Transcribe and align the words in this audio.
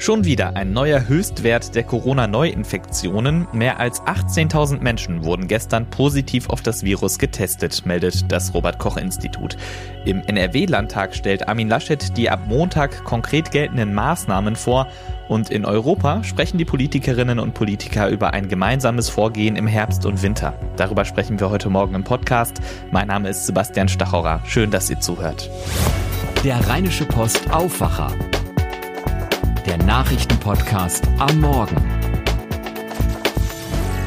Schon 0.00 0.24
wieder 0.24 0.54
ein 0.54 0.72
neuer 0.72 1.08
Höchstwert 1.08 1.74
der 1.74 1.82
Corona-Neuinfektionen. 1.82 3.48
Mehr 3.52 3.80
als 3.80 4.00
18.000 4.02 4.80
Menschen 4.80 5.24
wurden 5.24 5.48
gestern 5.48 5.90
positiv 5.90 6.50
auf 6.50 6.62
das 6.62 6.84
Virus 6.84 7.18
getestet, 7.18 7.84
meldet 7.84 8.30
das 8.30 8.54
Robert-Koch-Institut. 8.54 9.56
Im 10.04 10.22
NRW-Landtag 10.22 11.16
stellt 11.16 11.48
Armin 11.48 11.68
Laschet 11.68 12.16
die 12.16 12.30
ab 12.30 12.42
Montag 12.46 13.02
konkret 13.02 13.50
geltenden 13.50 13.92
Maßnahmen 13.92 14.54
vor. 14.54 14.86
Und 15.28 15.50
in 15.50 15.64
Europa 15.64 16.22
sprechen 16.22 16.58
die 16.58 16.64
Politikerinnen 16.64 17.40
und 17.40 17.54
Politiker 17.54 18.08
über 18.08 18.32
ein 18.32 18.48
gemeinsames 18.48 19.08
Vorgehen 19.10 19.56
im 19.56 19.66
Herbst 19.66 20.06
und 20.06 20.22
Winter. 20.22 20.54
Darüber 20.76 21.04
sprechen 21.04 21.40
wir 21.40 21.50
heute 21.50 21.70
Morgen 21.70 21.96
im 21.96 22.04
Podcast. 22.04 22.60
Mein 22.92 23.08
Name 23.08 23.30
ist 23.30 23.46
Sebastian 23.46 23.88
Stachorer. 23.88 24.42
Schön, 24.46 24.70
dass 24.70 24.88
ihr 24.90 25.00
zuhört. 25.00 25.50
Der 26.44 26.68
Rheinische 26.68 27.04
Post 27.04 27.50
Aufwacher 27.50 28.12
der 29.68 29.76
Nachrichtenpodcast 29.84 31.06
am 31.18 31.42
Morgen. 31.42 31.76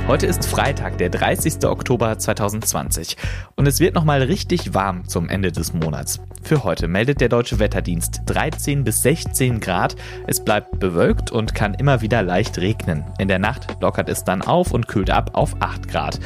Heute 0.08 0.26
ist 0.26 0.48
Freitag, 0.48 0.98
der 0.98 1.12
30. 1.12 1.66
Oktober 1.66 2.18
2020 2.18 3.16
und 3.56 3.68
es 3.68 3.80
wird 3.80 3.94
nochmal 3.94 4.24
richtig 4.24 4.74
warm 4.74 5.08
zum 5.08 5.30
Ende 5.30 5.52
des 5.52 5.74
Monats. 5.74 6.20
Für 6.42 6.64
heute 6.64 6.88
meldet 6.88 7.22
der 7.22 7.30
Deutsche 7.30 7.60
Wetterdienst 7.60 8.22
13 8.26 8.84
bis 8.84 9.04
16 9.04 9.60
Grad. 9.60 9.96
Es 10.26 10.44
bleibt 10.44 10.80
bewölkt 10.80 11.30
und 11.30 11.54
kann 11.54 11.76
immer 11.76 12.02
wieder 12.02 12.24
leicht 12.24 12.58
regnen. 12.58 13.06
In 13.20 13.28
der 13.28 13.38
Nacht 13.38 13.78
lockert 13.82 14.10
es 14.10 14.24
dann 14.24 14.42
auf 14.42 14.72
und 14.72 14.88
kühlt 14.88 15.12
ab 15.12 15.32
auf 15.34 15.56
8 15.60 15.88
Grad. 15.88 16.20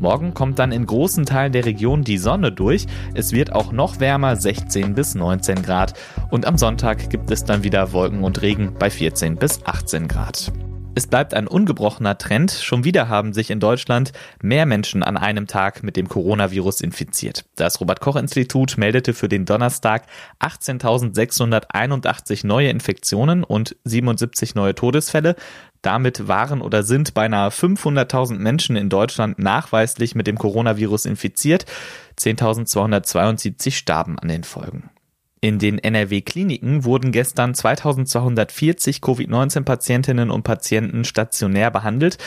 Morgen 0.00 0.32
kommt 0.32 0.58
dann 0.58 0.70
in 0.70 0.86
großen 0.86 1.26
Teilen 1.26 1.52
der 1.52 1.64
Region 1.64 2.04
die 2.04 2.18
Sonne 2.18 2.52
durch. 2.52 2.86
Es 3.14 3.32
wird 3.32 3.52
auch 3.52 3.72
noch 3.72 3.98
wärmer, 3.98 4.36
16 4.36 4.94
bis 4.94 5.14
19 5.14 5.62
Grad. 5.62 5.94
Und 6.30 6.46
am 6.46 6.56
Sonntag 6.56 7.10
gibt 7.10 7.30
es 7.30 7.44
dann 7.44 7.64
wieder 7.64 7.92
Wolken 7.92 8.22
und 8.22 8.40
Regen 8.40 8.74
bei 8.78 8.90
14 8.90 9.36
bis 9.36 9.64
18 9.64 10.06
Grad. 10.06 10.52
Es 10.98 11.06
bleibt 11.06 11.32
ein 11.32 11.46
ungebrochener 11.46 12.18
Trend. 12.18 12.50
Schon 12.50 12.82
wieder 12.82 13.08
haben 13.08 13.32
sich 13.32 13.50
in 13.50 13.60
Deutschland 13.60 14.10
mehr 14.42 14.66
Menschen 14.66 15.04
an 15.04 15.16
einem 15.16 15.46
Tag 15.46 15.84
mit 15.84 15.96
dem 15.96 16.08
Coronavirus 16.08 16.80
infiziert. 16.80 17.44
Das 17.54 17.80
Robert 17.80 18.00
Koch 18.00 18.16
Institut 18.16 18.76
meldete 18.78 19.14
für 19.14 19.28
den 19.28 19.44
Donnerstag 19.44 20.06
18.681 20.40 22.44
neue 22.44 22.70
Infektionen 22.70 23.44
und 23.44 23.76
77 23.84 24.56
neue 24.56 24.74
Todesfälle. 24.74 25.36
Damit 25.82 26.28
waren 26.28 26.60
oder 26.60 26.82
sind 26.82 27.14
beinahe 27.14 27.50
500.000 27.50 28.38
Menschen 28.38 28.76
in 28.76 28.88
Deutschland 28.88 29.38
nachweislich 29.38 30.14
mit 30.14 30.26
dem 30.26 30.38
Coronavirus 30.38 31.06
infiziert. 31.06 31.66
10.272 32.18 33.72
starben 33.72 34.18
an 34.18 34.28
den 34.28 34.44
Folgen. 34.44 34.90
In 35.40 35.60
den 35.60 35.78
NRW-Kliniken 35.78 36.84
wurden 36.84 37.12
gestern 37.12 37.54
2240 37.54 39.00
Covid-19-Patientinnen 39.00 40.30
und 40.30 40.42
Patienten 40.42 41.04
stationär 41.04 41.70
behandelt 41.70 42.18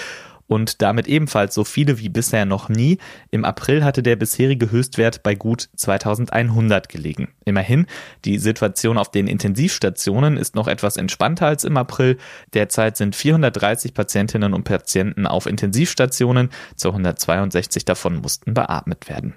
und 0.52 0.82
damit 0.82 1.08
ebenfalls 1.08 1.56
so 1.56 1.64
viele 1.64 1.98
wie 2.00 2.10
bisher 2.10 2.44
noch 2.44 2.68
nie. 2.68 2.98
Im 3.30 3.46
April 3.46 3.86
hatte 3.86 4.04
der 4.04 4.18
bisherige 4.18 4.70
Höchstwert 4.70 5.24
bei 5.24 5.34
gut 5.34 5.70
2100 5.78 6.90
gelegen. 6.90 7.30
Immerhin, 7.46 7.86
die 8.26 8.38
Situation 8.38 8.98
auf 8.98 9.10
den 9.10 9.28
Intensivstationen 9.28 10.36
ist 10.36 10.56
noch 10.56 10.68
etwas 10.68 10.98
entspannter 10.98 11.48
als 11.48 11.64
im 11.64 11.78
April. 11.78 12.18
Derzeit 12.54 12.98
sind 12.98 13.16
430 13.16 13.94
Patientinnen 13.94 14.54
und 14.54 14.66
Patienten 14.66 15.26
auf 15.26 15.46
Intensivstationen, 15.46 16.50
262 16.76 17.86
davon 17.86 18.18
mussten 18.18 18.54
beatmet 18.54 19.08
werden. 19.08 19.36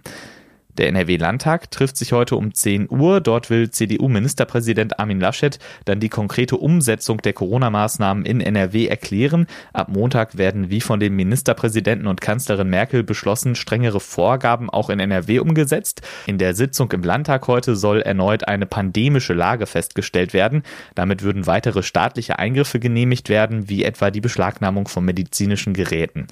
Der 0.77 0.89
NRW-Landtag 0.89 1.70
trifft 1.70 1.97
sich 1.97 2.12
heute 2.12 2.34
um 2.36 2.53
10 2.53 2.91
Uhr. 2.91 3.20
Dort 3.20 3.48
will 3.48 3.70
CDU-Ministerpräsident 3.70 4.98
Armin 4.98 5.20
Laschet 5.20 5.58
dann 5.84 6.00
die 6.00 6.08
konkrete 6.08 6.56
Umsetzung 6.56 7.19
der 7.19 7.33
Corona-Maßnahmen 7.33 8.25
in 8.25 8.41
NRW 8.41 8.86
erklären. 8.86 9.47
Ab 9.72 9.89
Montag 9.89 10.36
werden 10.36 10.70
wie 10.70 10.80
von 10.80 10.98
dem 10.98 11.14
Ministerpräsidenten 11.14 12.08
und 12.08 12.20
Kanzlerin 12.20 12.70
Merkel 12.70 13.05
beschlossen 13.05 13.55
strengere 13.55 14.01
Vorgaben 14.01 14.68
auch 14.68 14.90
in 14.90 14.98
NRW 14.98 15.39
umgesetzt. 15.39 16.02
In 16.27 16.39
der 16.39 16.55
Sitzung 16.55 16.90
im 16.90 17.02
Landtag 17.02 17.46
heute 17.46 17.77
soll 17.77 18.01
erneut 18.01 18.48
eine 18.48 18.67
pandemische 18.67 19.34
Lage 19.34 19.67
festgestellt 19.67 20.33
werden. 20.33 20.64
Damit 20.96 21.23
würden 21.23 21.46
weitere 21.46 21.84
staatliche 21.84 22.39
Eingriffe 22.40 22.80
genehmigt 22.80 23.29
werden, 23.29 23.68
wie 23.68 23.84
etwa 23.84 24.11
die 24.11 24.20
Beschlagnahmung 24.20 24.89
von 24.89 25.05
medizinischen 25.05 25.73
Geräten. 25.73 26.27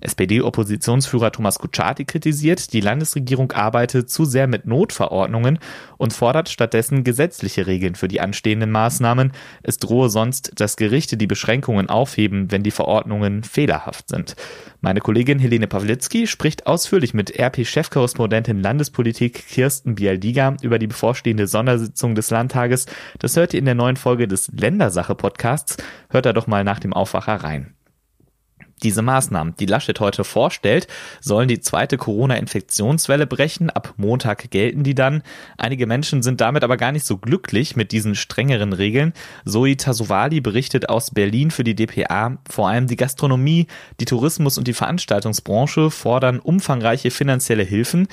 SPD-Oppositionsführer 0.00 1.32
Thomas 1.32 1.58
Kutschaty 1.58 2.04
kritisiert, 2.04 2.72
die 2.72 2.80
Landesregierung 2.80 3.52
arbeite 3.52 4.06
zu 4.06 4.24
sehr 4.24 4.46
mit 4.46 4.66
Notverordnungen 4.66 5.58
und 5.96 6.12
fordert 6.12 6.48
stattdessen 6.48 7.04
gesetzliche 7.04 7.66
Regeln 7.66 7.94
für 7.94 8.08
die 8.08 8.20
anstehenden 8.20 8.70
Maßnahmen. 8.70 9.32
Es 9.62 9.78
drohe 9.78 10.10
sonst, 10.10 10.52
dass 10.56 10.76
Gerichte 10.76 11.16
die 11.16 11.26
Beschränkungen 11.26 11.88
aufheben, 11.88 12.50
wenn 12.50 12.62
die 12.62 12.70
Verordnungen 12.70 13.42
fehlerhaft 13.42 14.08
sind. 14.08 14.36
Meine 14.80 15.00
Kollegin 15.00 15.38
Helene 15.38 15.66
Pawlitzki 15.66 16.26
spricht 16.26 16.66
ausführlich 16.66 17.14
mit 17.14 17.38
RP-Chefkorrespondentin 17.38 18.60
Landespolitik 18.60 19.46
Kirsten 19.48 19.94
Bialdiga 19.96 20.56
über 20.62 20.78
die 20.78 20.86
bevorstehende 20.86 21.46
Sondersitzung 21.46 22.14
des 22.14 22.30
Landtages. 22.30 22.86
Das 23.18 23.36
hört 23.36 23.54
ihr 23.54 23.58
in 23.58 23.64
der 23.64 23.74
neuen 23.74 23.96
Folge 23.96 24.28
des 24.28 24.48
Ländersache-Podcasts. 24.52 25.76
Hört 26.10 26.26
da 26.26 26.32
doch 26.32 26.46
mal 26.46 26.64
nach 26.64 26.78
dem 26.78 26.92
Aufwacher 26.92 27.36
rein. 27.36 27.75
Diese 28.82 29.00
Maßnahmen, 29.00 29.54
die 29.58 29.64
Laschet 29.64 29.98
heute 30.00 30.22
vorstellt, 30.22 30.86
sollen 31.20 31.48
die 31.48 31.60
zweite 31.60 31.96
Corona-Infektionswelle 31.96 33.26
brechen. 33.26 33.70
Ab 33.70 33.94
Montag 33.96 34.50
gelten 34.50 34.82
die 34.82 34.94
dann. 34.94 35.22
Einige 35.56 35.86
Menschen 35.86 36.22
sind 36.22 36.42
damit 36.42 36.62
aber 36.62 36.76
gar 36.76 36.92
nicht 36.92 37.06
so 37.06 37.16
glücklich 37.16 37.74
mit 37.74 37.90
diesen 37.90 38.14
strengeren 38.14 38.74
Regeln. 38.74 39.14
Zoe 39.46 39.78
Tasovali 39.78 40.42
berichtet 40.42 40.90
aus 40.90 41.10
Berlin 41.10 41.50
für 41.50 41.64
die 41.64 41.74
DPA. 41.74 42.36
Vor 42.50 42.68
allem 42.68 42.86
die 42.86 42.96
Gastronomie, 42.96 43.66
die 43.98 44.04
Tourismus 44.04 44.58
und 44.58 44.68
die 44.68 44.74
Veranstaltungsbranche 44.74 45.90
fordern 45.90 46.38
umfangreiche 46.38 47.10
finanzielle 47.10 47.62
Hilfen 47.62 48.08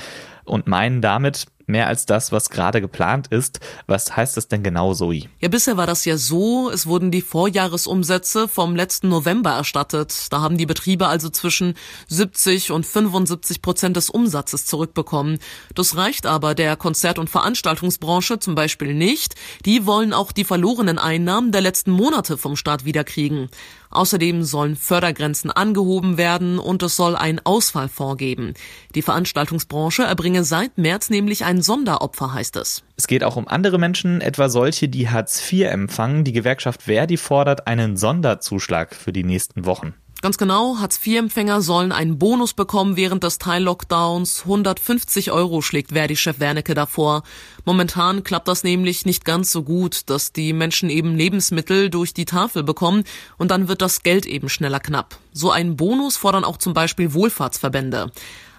und 0.46 0.68
meinen 0.68 1.02
damit, 1.02 1.48
mehr 1.68 1.88
als 1.88 2.06
das, 2.06 2.31
was 2.31 2.50
gerade 2.50 2.81
geplant 2.81 3.28
ist. 3.28 3.59
Was 3.88 4.16
heißt 4.16 4.38
das 4.38 4.48
denn 4.48 4.64
genau, 4.64 4.94
Zoe? 4.94 5.24
Ja, 5.40 5.50
bisher 5.50 5.78
war 5.78 5.88
das 5.88 6.06
ja 6.06 6.18
so, 6.18 6.70
es 6.70 6.88
wurden 6.88 7.12
die 7.12 7.22
Vorjahresumsätze 7.22 8.48
vom 8.48 8.76
letzten 8.76 9.09
November 9.09 9.52
erstattet. 9.52 10.31
Da 10.31 10.42
haben 10.42 10.58
die 10.58 10.66
Betriebe 10.66 11.08
also 11.08 11.30
zwischen 11.30 11.76
70 12.08 12.72
und 12.72 12.86
75 12.86 13.62
Prozent 13.62 13.98
des 13.98 14.09
Umsatzes 14.09 14.66
zurückbekommen. 14.66 15.40
Das 15.76 15.96
reicht 15.96 16.26
aber 16.26 16.56
der 16.56 16.75
Konzert- 16.75 17.20
und 17.20 17.30
Veranstaltungsbranche 17.30 18.40
zum 18.40 18.56
Beispiel 18.56 18.94
nicht. 18.94 19.36
Die 19.66 19.86
wollen 19.86 20.14
auch 20.14 20.31
die 20.31 20.44
verlorenen 20.44 21.00
Einnahmen 21.00 21.52
der 21.52 21.62
letzten 21.62 21.92
Monate 21.92 22.38
vom 22.38 22.56
Staat 22.56 22.86
wiederkriegen. 22.86 23.50
Außerdem 23.94 24.44
sollen 24.44 24.75
Fördergrenzen 24.75 25.52
angehoben 25.52 26.18
werden 26.18 26.58
und 26.58 26.81
es 26.81 26.96
soll 26.96 27.16
ein 27.16 27.40
Ausfallfonds 27.46 28.18
geben. 28.18 28.56
Die 28.96 29.04
Veranstaltungsbranche 29.04 30.04
erbringe 30.34 30.44
seit 30.44 30.78
März 30.80 31.10
nämlich 31.12 31.46
ein 31.46 31.62
Sonderopfer, 31.62 32.34
heißt 32.34 32.56
es. 32.56 32.82
Es 32.98 33.06
geht 33.06 33.24
auch 33.24 33.36
um 33.36 33.48
andere 33.48 33.78
Menschen, 33.78 34.20
etwa 34.20 34.50
solche, 34.50 34.90
die 34.90 35.08
Hartz 35.10 35.40
IV 35.52 35.68
empfangen. 35.68 36.24
Die 36.24 36.32
Gewerkschaft 36.32 36.84
Verdi 36.84 37.18
fordert 37.18 37.68
einen 37.68 37.98
Sonderzuschlag 37.98 38.96
für 38.96 39.14
die 39.14 39.24
nächsten 39.24 39.66
Wochen. 39.66 39.94
Ganz 40.24 40.38
genau, 40.38 40.78
Hartz-IV-Empfänger 40.80 41.62
sollen 41.62 41.92
einen 41.92 42.18
Bonus 42.18 42.54
bekommen 42.54 42.96
während 42.96 43.24
des 43.24 43.40
Teil-Lockdowns. 43.40 44.44
150 44.44 45.32
Euro 45.32 45.62
schlägt 45.62 45.92
Verdi-Chef 45.92 46.40
Wernicke 46.40 46.74
davor. 46.74 47.24
Momentan 47.66 48.24
klappt 48.24 48.48
das 48.48 48.64
nämlich 48.64 49.06
nicht 49.06 49.26
ganz 49.26 49.52
so 49.52 49.64
gut, 49.64 50.10
dass 50.10 50.32
die 50.32 50.54
Menschen 50.54 50.90
eben 50.90 51.16
Lebensmittel 51.16 51.90
durch 51.90 52.14
die 52.14 52.26
Tafel 52.26 52.64
bekommen 52.64 53.04
und 53.38 53.52
dann 53.52 53.68
wird 53.68 53.82
das 53.82 54.02
Geld 54.02 54.26
eben 54.26 54.48
schneller 54.48 54.80
knapp. 54.80 55.18
So 55.34 55.52
einen 55.52 55.76
Bonus 55.76 56.16
fordern 56.16 56.46
auch 56.46 56.58
zum 56.58 56.74
Beispiel 56.74 57.14
Wohlfahrtsverbände. 57.14 58.10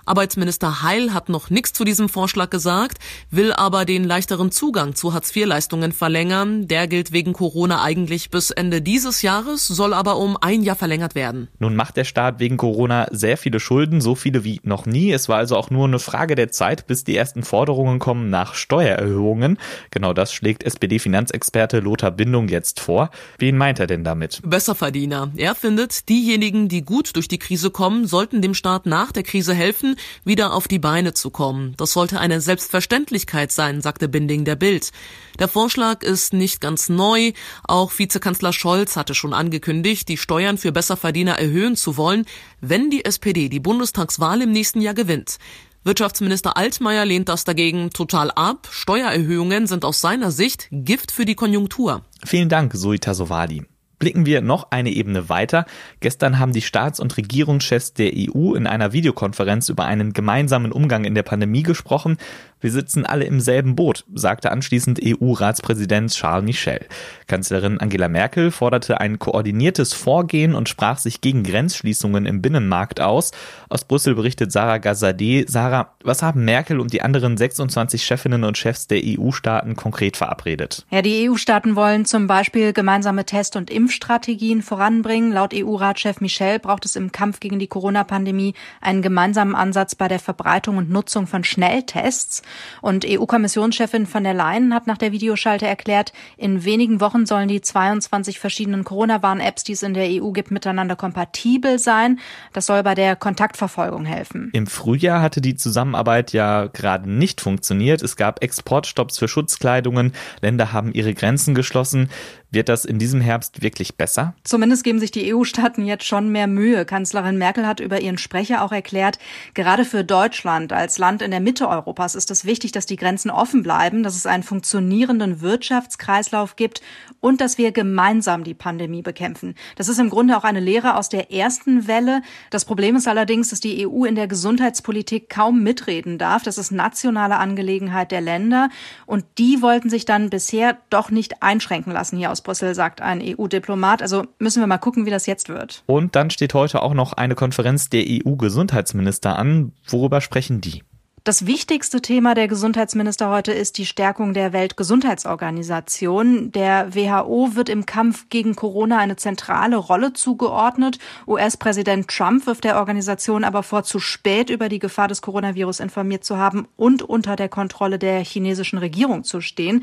Arbeitsminister 0.06 0.82
Heil 0.82 1.14
hat 1.14 1.28
noch 1.28 1.50
nichts 1.50 1.72
zu 1.72 1.84
diesem 1.84 2.08
Vorschlag 2.08 2.50
gesagt, 2.50 2.98
will 3.30 3.52
aber 3.52 3.84
den 3.84 4.04
leichteren 4.04 4.50
Zugang 4.50 4.94
zu 4.94 5.14
Hartz-IV-Leistungen 5.14 5.92
verlängern. 5.92 6.68
Der 6.68 6.86
gilt 6.86 7.12
wegen 7.12 7.32
Corona 7.32 7.82
eigentlich 7.82 8.30
bis 8.30 8.50
Ende 8.50 8.82
dieses 8.82 9.22
Jahres, 9.22 9.66
soll 9.66 9.94
aber 9.94 10.16
um 10.16 10.36
ein 10.40 10.62
Jahr 10.62 10.76
verlängert 10.76 11.14
werden. 11.14 11.48
Nun 11.58 11.76
macht 11.76 11.96
der 11.96 12.04
Staat 12.04 12.38
wegen 12.38 12.56
Corona 12.56 13.06
sehr 13.10 13.36
viele 13.36 13.60
Schulden, 13.60 14.00
so 14.00 14.14
viele 14.14 14.44
wie 14.44 14.60
noch 14.62 14.86
nie. 14.86 15.10
Es 15.12 15.28
war 15.28 15.38
also 15.38 15.56
auch 15.56 15.70
nur 15.70 15.86
eine 15.86 15.98
Frage 15.98 16.34
der 16.34 16.50
Zeit, 16.50 16.86
bis 16.86 17.04
die 17.04 17.16
ersten 17.16 17.42
Forderungen 17.42 17.98
kommen 17.98 18.30
nach 18.30 18.54
Steuererhöhungen. 18.54 19.58
Genau 19.90 20.12
das 20.12 20.32
schlägt 20.32 20.64
SPD-Finanzexperte 20.64 21.80
Lothar 21.80 22.10
Bindung 22.10 22.48
jetzt 22.48 22.80
vor. 22.80 23.10
Wen 23.38 23.56
meint 23.56 23.80
er 23.80 23.86
denn 23.86 24.04
damit? 24.04 24.40
Besserverdiener. 24.44 25.30
Er 25.36 25.54
findet, 25.54 26.08
diejenigen, 26.08 26.68
die 26.68 26.82
gut 26.82 27.16
durch 27.16 27.28
die 27.28 27.38
Krise 27.38 27.70
kommen, 27.70 28.06
sollten 28.06 28.42
dem 28.42 28.54
Staat 28.54 28.86
nach 28.86 29.12
der 29.12 29.22
Krise 29.22 29.54
helfen, 29.54 29.93
wieder 30.24 30.52
auf 30.54 30.68
die 30.68 30.78
Beine 30.78 31.14
zu 31.14 31.30
kommen. 31.30 31.74
Das 31.76 31.92
sollte 31.92 32.20
eine 32.20 32.40
Selbstverständlichkeit 32.40 33.52
sein, 33.52 33.80
sagte 33.80 34.08
Binding 34.08 34.44
der 34.44 34.56
Bild. 34.56 34.90
Der 35.38 35.48
Vorschlag 35.48 36.02
ist 36.02 36.32
nicht 36.32 36.60
ganz 36.60 36.88
neu. 36.88 37.32
Auch 37.64 37.92
Vizekanzler 37.96 38.52
Scholz 38.52 38.96
hatte 38.96 39.14
schon 39.14 39.32
angekündigt, 39.32 40.08
die 40.08 40.16
Steuern 40.16 40.58
für 40.58 40.72
Besserverdiener 40.72 41.38
erhöhen 41.38 41.76
zu 41.76 41.96
wollen, 41.96 42.26
wenn 42.60 42.90
die 42.90 43.04
SPD 43.04 43.48
die 43.48 43.60
Bundestagswahl 43.60 44.42
im 44.42 44.52
nächsten 44.52 44.80
Jahr 44.80 44.94
gewinnt. 44.94 45.38
Wirtschaftsminister 45.84 46.56
Altmaier 46.56 47.04
lehnt 47.04 47.28
das 47.28 47.44
dagegen 47.44 47.90
total 47.90 48.30
ab. 48.30 48.68
Steuererhöhungen 48.70 49.66
sind 49.66 49.84
aus 49.84 50.00
seiner 50.00 50.30
Sicht 50.30 50.68
Gift 50.70 51.12
für 51.12 51.26
die 51.26 51.34
Konjunktur. 51.34 52.02
Vielen 52.24 52.48
Dank, 52.48 52.72
Suita 52.74 53.12
Sovali. 53.12 53.66
Blicken 54.04 54.26
wir 54.26 54.42
noch 54.42 54.70
eine 54.70 54.90
Ebene 54.90 55.30
weiter. 55.30 55.64
Gestern 56.00 56.38
haben 56.38 56.52
die 56.52 56.60
Staats- 56.60 57.00
und 57.00 57.16
Regierungschefs 57.16 57.94
der 57.94 58.12
EU 58.14 58.52
in 58.52 58.66
einer 58.66 58.92
Videokonferenz 58.92 59.70
über 59.70 59.86
einen 59.86 60.12
gemeinsamen 60.12 60.72
Umgang 60.72 61.04
in 61.06 61.14
der 61.14 61.22
Pandemie 61.22 61.62
gesprochen. 61.62 62.18
Wir 62.64 62.72
sitzen 62.72 63.04
alle 63.04 63.26
im 63.26 63.40
selben 63.40 63.76
Boot, 63.76 64.06
sagte 64.14 64.50
anschließend 64.50 64.98
EU-Ratspräsident 65.04 66.10
Charles 66.12 66.46
Michel. 66.46 66.86
Kanzlerin 67.26 67.78
Angela 67.78 68.08
Merkel 68.08 68.50
forderte 68.50 69.02
ein 69.02 69.18
koordiniertes 69.18 69.92
Vorgehen 69.92 70.54
und 70.54 70.70
sprach 70.70 70.96
sich 70.96 71.20
gegen 71.20 71.42
Grenzschließungen 71.42 72.24
im 72.24 72.40
Binnenmarkt 72.40 73.02
aus. 73.02 73.32
Aus 73.68 73.84
Brüssel 73.84 74.14
berichtet 74.14 74.50
Sarah 74.50 74.78
Gazadeh. 74.78 75.44
Sarah, 75.46 75.90
was 76.04 76.22
haben 76.22 76.46
Merkel 76.46 76.80
und 76.80 76.94
die 76.94 77.02
anderen 77.02 77.36
26 77.36 78.02
Chefinnen 78.02 78.44
und 78.44 78.56
Chefs 78.56 78.86
der 78.86 79.02
EU-Staaten 79.04 79.76
konkret 79.76 80.16
verabredet? 80.16 80.86
Ja, 80.90 81.02
die 81.02 81.28
EU-Staaten 81.28 81.76
wollen 81.76 82.06
zum 82.06 82.26
Beispiel 82.26 82.72
gemeinsame 82.72 83.26
Test- 83.26 83.56
und 83.56 83.70
Impfstrategien 83.70 84.62
voranbringen. 84.62 85.32
Laut 85.32 85.52
EU-Ratschef 85.52 86.22
Michel 86.22 86.60
braucht 86.60 86.86
es 86.86 86.96
im 86.96 87.12
Kampf 87.12 87.40
gegen 87.40 87.58
die 87.58 87.66
Corona-Pandemie 87.66 88.54
einen 88.80 89.02
gemeinsamen 89.02 89.54
Ansatz 89.54 89.94
bei 89.94 90.08
der 90.08 90.18
Verbreitung 90.18 90.78
und 90.78 90.88
Nutzung 90.88 91.26
von 91.26 91.44
Schnelltests. 91.44 92.40
Und 92.80 93.04
EU-Kommissionschefin 93.06 94.06
von 94.06 94.24
der 94.24 94.34
Leyen 94.34 94.74
hat 94.74 94.86
nach 94.86 94.98
der 94.98 95.12
Videoschalte 95.12 95.66
erklärt, 95.66 96.12
in 96.36 96.64
wenigen 96.64 97.00
Wochen 97.00 97.26
sollen 97.26 97.48
die 97.48 97.60
22 97.60 98.38
verschiedenen 98.38 98.84
Corona-Warn-Apps, 98.84 99.64
die 99.64 99.72
es 99.72 99.82
in 99.82 99.94
der 99.94 100.08
EU 100.08 100.30
gibt, 100.30 100.50
miteinander 100.50 100.96
kompatibel 100.96 101.78
sein. 101.78 102.18
Das 102.52 102.66
soll 102.66 102.82
bei 102.82 102.94
der 102.94 103.16
Kontaktverfolgung 103.16 104.04
helfen. 104.04 104.50
Im 104.52 104.66
Frühjahr 104.66 105.20
hatte 105.20 105.40
die 105.40 105.56
Zusammenarbeit 105.56 106.32
ja 106.32 106.66
gerade 106.66 107.10
nicht 107.10 107.40
funktioniert. 107.40 108.02
Es 108.02 108.16
gab 108.16 108.42
Exportstopps 108.42 109.18
für 109.18 109.28
Schutzkleidungen. 109.28 110.12
Länder 110.40 110.72
haben 110.72 110.92
ihre 110.92 111.14
Grenzen 111.14 111.54
geschlossen. 111.54 112.10
Wird 112.54 112.68
das 112.68 112.84
in 112.84 113.00
diesem 113.00 113.20
Herbst 113.20 113.62
wirklich 113.62 113.96
besser? 113.96 114.34
Zumindest 114.44 114.84
geben 114.84 115.00
sich 115.00 115.10
die 115.10 115.34
EU-Staaten 115.34 115.84
jetzt 115.84 116.04
schon 116.04 116.28
mehr 116.28 116.46
Mühe. 116.46 116.84
Kanzlerin 116.84 117.36
Merkel 117.36 117.66
hat 117.66 117.80
über 117.80 118.00
ihren 118.00 118.16
Sprecher 118.16 118.62
auch 118.62 118.70
erklärt, 118.70 119.18
gerade 119.54 119.84
für 119.84 120.04
Deutschland 120.04 120.72
als 120.72 120.98
Land 120.98 121.20
in 121.20 121.32
der 121.32 121.40
Mitte 121.40 121.68
Europas 121.68 122.14
ist 122.14 122.30
es 122.30 122.44
wichtig, 122.44 122.70
dass 122.70 122.86
die 122.86 122.94
Grenzen 122.94 123.32
offen 123.32 123.64
bleiben, 123.64 124.04
dass 124.04 124.14
es 124.14 124.24
einen 124.24 124.44
funktionierenden 124.44 125.40
Wirtschaftskreislauf 125.40 126.54
gibt 126.54 126.80
und 127.18 127.40
dass 127.40 127.58
wir 127.58 127.72
gemeinsam 127.72 128.44
die 128.44 128.54
Pandemie 128.54 129.02
bekämpfen. 129.02 129.56
Das 129.74 129.88
ist 129.88 129.98
im 129.98 130.08
Grunde 130.08 130.36
auch 130.36 130.44
eine 130.44 130.60
Lehre 130.60 130.96
aus 130.96 131.08
der 131.08 131.32
ersten 131.32 131.88
Welle. 131.88 132.22
Das 132.50 132.64
Problem 132.64 132.94
ist 132.94 133.08
allerdings, 133.08 133.48
dass 133.48 133.58
die 133.58 133.84
EU 133.84 134.04
in 134.04 134.14
der 134.14 134.28
Gesundheitspolitik 134.28 135.28
kaum 135.28 135.64
mitreden 135.64 136.18
darf. 136.18 136.44
Das 136.44 136.58
ist 136.58 136.70
nationale 136.70 137.36
Angelegenheit 137.36 138.12
der 138.12 138.20
Länder 138.20 138.68
und 139.06 139.24
die 139.38 139.60
wollten 139.60 139.90
sich 139.90 140.04
dann 140.04 140.30
bisher 140.30 140.78
doch 140.90 141.10
nicht 141.10 141.42
einschränken 141.42 141.92
lassen 141.92 142.16
hier 142.16 142.30
aus 142.30 142.43
Brüssel, 142.44 142.74
sagt 142.74 143.00
ein 143.00 143.20
EU-Diplomat. 143.20 144.00
Also 144.00 144.24
müssen 144.38 144.60
wir 144.60 144.68
mal 144.68 144.78
gucken, 144.78 145.06
wie 145.06 145.10
das 145.10 145.26
jetzt 145.26 145.48
wird. 145.48 145.82
Und 145.86 146.14
dann 146.14 146.30
steht 146.30 146.54
heute 146.54 146.82
auch 146.82 146.94
noch 146.94 147.14
eine 147.14 147.34
Konferenz 147.34 147.90
der 147.90 148.04
EU-Gesundheitsminister 148.06 149.36
an. 149.36 149.72
Worüber 149.88 150.20
sprechen 150.20 150.60
die? 150.60 150.84
Das 151.26 151.46
wichtigste 151.46 152.02
Thema 152.02 152.34
der 152.34 152.48
Gesundheitsminister 152.48 153.30
heute 153.30 153.50
ist 153.50 153.78
die 153.78 153.86
Stärkung 153.86 154.34
der 154.34 154.52
Weltgesundheitsorganisation. 154.52 156.52
Der 156.52 156.94
WHO 156.94 157.54
wird 157.54 157.70
im 157.70 157.86
Kampf 157.86 158.26
gegen 158.28 158.54
Corona 158.54 158.98
eine 158.98 159.16
zentrale 159.16 159.76
Rolle 159.76 160.12
zugeordnet. 160.12 160.98
US-Präsident 161.26 162.08
Trump 162.08 162.46
wirft 162.46 162.64
der 162.64 162.76
Organisation 162.76 163.42
aber 163.42 163.62
vor, 163.62 163.84
zu 163.84 164.00
spät 164.00 164.50
über 164.50 164.68
die 164.68 164.80
Gefahr 164.80 165.08
des 165.08 165.22
Coronavirus 165.22 165.80
informiert 165.80 166.24
zu 166.24 166.36
haben 166.36 166.68
und 166.76 167.00
unter 167.00 167.36
der 167.36 167.48
Kontrolle 167.48 167.98
der 167.98 168.22
chinesischen 168.22 168.78
Regierung 168.78 169.24
zu 169.24 169.40
stehen. 169.40 169.82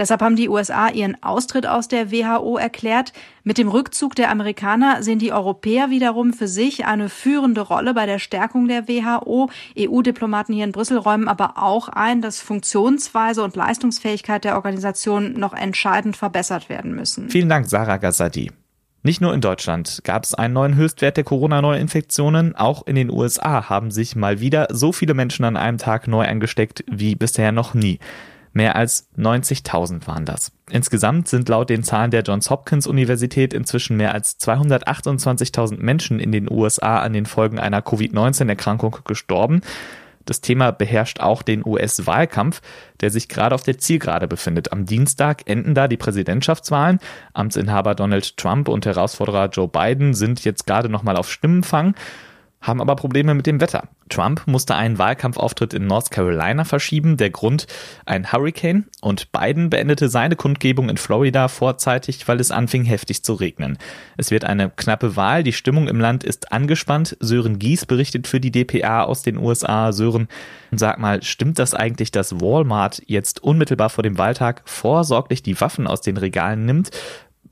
Deshalb 0.00 0.22
haben 0.22 0.34
die 0.34 0.48
USA 0.48 0.88
ihren 0.88 1.22
Austritt 1.22 1.66
aus 1.66 1.86
der 1.86 2.10
WHO 2.10 2.56
erklärt. 2.56 3.12
Mit 3.44 3.58
dem 3.58 3.68
Rückzug 3.68 4.14
der 4.14 4.30
Amerikaner 4.30 5.02
sehen 5.02 5.18
die 5.18 5.30
Europäer 5.30 5.90
wiederum 5.90 6.32
für 6.32 6.48
sich 6.48 6.86
eine 6.86 7.10
führende 7.10 7.60
Rolle 7.60 7.92
bei 7.92 8.06
der 8.06 8.18
Stärkung 8.18 8.66
der 8.66 8.88
WHO. 8.88 9.50
EU-Diplomaten 9.78 10.54
hier 10.54 10.64
in 10.64 10.72
Brüssel 10.72 10.96
räumen 10.96 11.28
aber 11.28 11.58
auch 11.58 11.90
ein, 11.90 12.22
dass 12.22 12.40
Funktionsweise 12.40 13.44
und 13.44 13.56
Leistungsfähigkeit 13.56 14.44
der 14.44 14.56
Organisation 14.56 15.34
noch 15.34 15.52
entscheidend 15.52 16.16
verbessert 16.16 16.70
werden 16.70 16.94
müssen. 16.94 17.28
Vielen 17.28 17.50
Dank, 17.50 17.68
Sarah 17.68 17.98
Gazzadi. 17.98 18.52
Nicht 19.02 19.20
nur 19.20 19.34
in 19.34 19.42
Deutschland 19.42 20.00
gab 20.04 20.24
es 20.24 20.32
einen 20.32 20.54
neuen 20.54 20.76
Höchstwert 20.76 21.18
der 21.18 21.24
Corona-Neuinfektionen, 21.24 22.56
auch 22.56 22.86
in 22.86 22.94
den 22.94 23.10
USA 23.10 23.68
haben 23.68 23.90
sich 23.90 24.16
mal 24.16 24.40
wieder 24.40 24.68
so 24.70 24.92
viele 24.92 25.12
Menschen 25.12 25.44
an 25.44 25.58
einem 25.58 25.76
Tag 25.76 26.08
neu 26.08 26.26
angesteckt 26.26 26.84
wie 26.90 27.16
bisher 27.16 27.52
noch 27.52 27.74
nie. 27.74 27.98
Mehr 28.52 28.74
als 28.74 29.08
90.000 29.16 30.06
waren 30.06 30.24
das. 30.24 30.52
Insgesamt 30.70 31.28
sind 31.28 31.48
laut 31.48 31.70
den 31.70 31.84
Zahlen 31.84 32.10
der 32.10 32.22
Johns 32.22 32.50
Hopkins 32.50 32.86
Universität 32.86 33.54
inzwischen 33.54 33.96
mehr 33.96 34.12
als 34.12 34.40
228.000 34.40 35.78
Menschen 35.78 36.18
in 36.18 36.32
den 36.32 36.50
USA 36.50 36.98
an 37.00 37.12
den 37.12 37.26
Folgen 37.26 37.58
einer 37.58 37.82
Covid-19-Erkrankung 37.82 38.98
gestorben. 39.04 39.60
Das 40.26 40.40
Thema 40.40 40.70
beherrscht 40.70 41.20
auch 41.20 41.42
den 41.42 41.64
US-Wahlkampf, 41.64 42.60
der 43.00 43.10
sich 43.10 43.28
gerade 43.28 43.54
auf 43.54 43.62
der 43.62 43.78
Zielgerade 43.78 44.28
befindet. 44.28 44.72
Am 44.72 44.84
Dienstag 44.84 45.48
enden 45.48 45.74
da 45.74 45.88
die 45.88 45.96
Präsidentschaftswahlen. 45.96 46.98
Amtsinhaber 47.32 47.94
Donald 47.94 48.36
Trump 48.36 48.68
und 48.68 48.84
Herausforderer 48.84 49.48
Joe 49.48 49.68
Biden 49.68 50.14
sind 50.14 50.44
jetzt 50.44 50.66
gerade 50.66 50.88
nochmal 50.88 51.16
auf 51.16 51.30
Stimmenfang 51.30 51.94
haben 52.60 52.80
aber 52.80 52.94
Probleme 52.94 53.34
mit 53.34 53.46
dem 53.46 53.60
Wetter. 53.60 53.88
Trump 54.10 54.46
musste 54.46 54.74
einen 54.74 54.98
Wahlkampfauftritt 54.98 55.72
in 55.72 55.86
North 55.86 56.10
Carolina 56.10 56.64
verschieben, 56.64 57.16
der 57.16 57.30
Grund 57.30 57.66
ein 58.04 58.32
Hurricane 58.32 58.86
und 59.00 59.32
Biden 59.32 59.70
beendete 59.70 60.08
seine 60.08 60.36
Kundgebung 60.36 60.88
in 60.88 60.96
Florida 60.96 61.48
vorzeitig, 61.48 62.26
weil 62.28 62.40
es 62.40 62.50
anfing 62.50 62.84
heftig 62.84 63.22
zu 63.22 63.34
regnen. 63.34 63.78
Es 64.16 64.30
wird 64.30 64.44
eine 64.44 64.68
knappe 64.68 65.16
Wahl, 65.16 65.42
die 65.42 65.52
Stimmung 65.52 65.88
im 65.88 66.00
Land 66.00 66.24
ist 66.24 66.52
angespannt. 66.52 67.16
Sören 67.20 67.58
Gies 67.58 67.86
berichtet 67.86 68.26
für 68.26 68.40
die 68.40 68.50
DPA 68.50 69.04
aus 69.04 69.22
den 69.22 69.38
USA. 69.38 69.92
Sören, 69.92 70.28
sag 70.72 70.98
mal, 70.98 71.22
stimmt 71.22 71.58
das 71.58 71.74
eigentlich, 71.74 72.10
dass 72.10 72.40
Walmart 72.40 73.02
jetzt 73.06 73.42
unmittelbar 73.42 73.90
vor 73.90 74.02
dem 74.02 74.18
Wahltag 74.18 74.62
vorsorglich 74.66 75.42
die 75.42 75.58
Waffen 75.60 75.86
aus 75.86 76.02
den 76.02 76.16
Regalen 76.16 76.66
nimmt? 76.66 76.90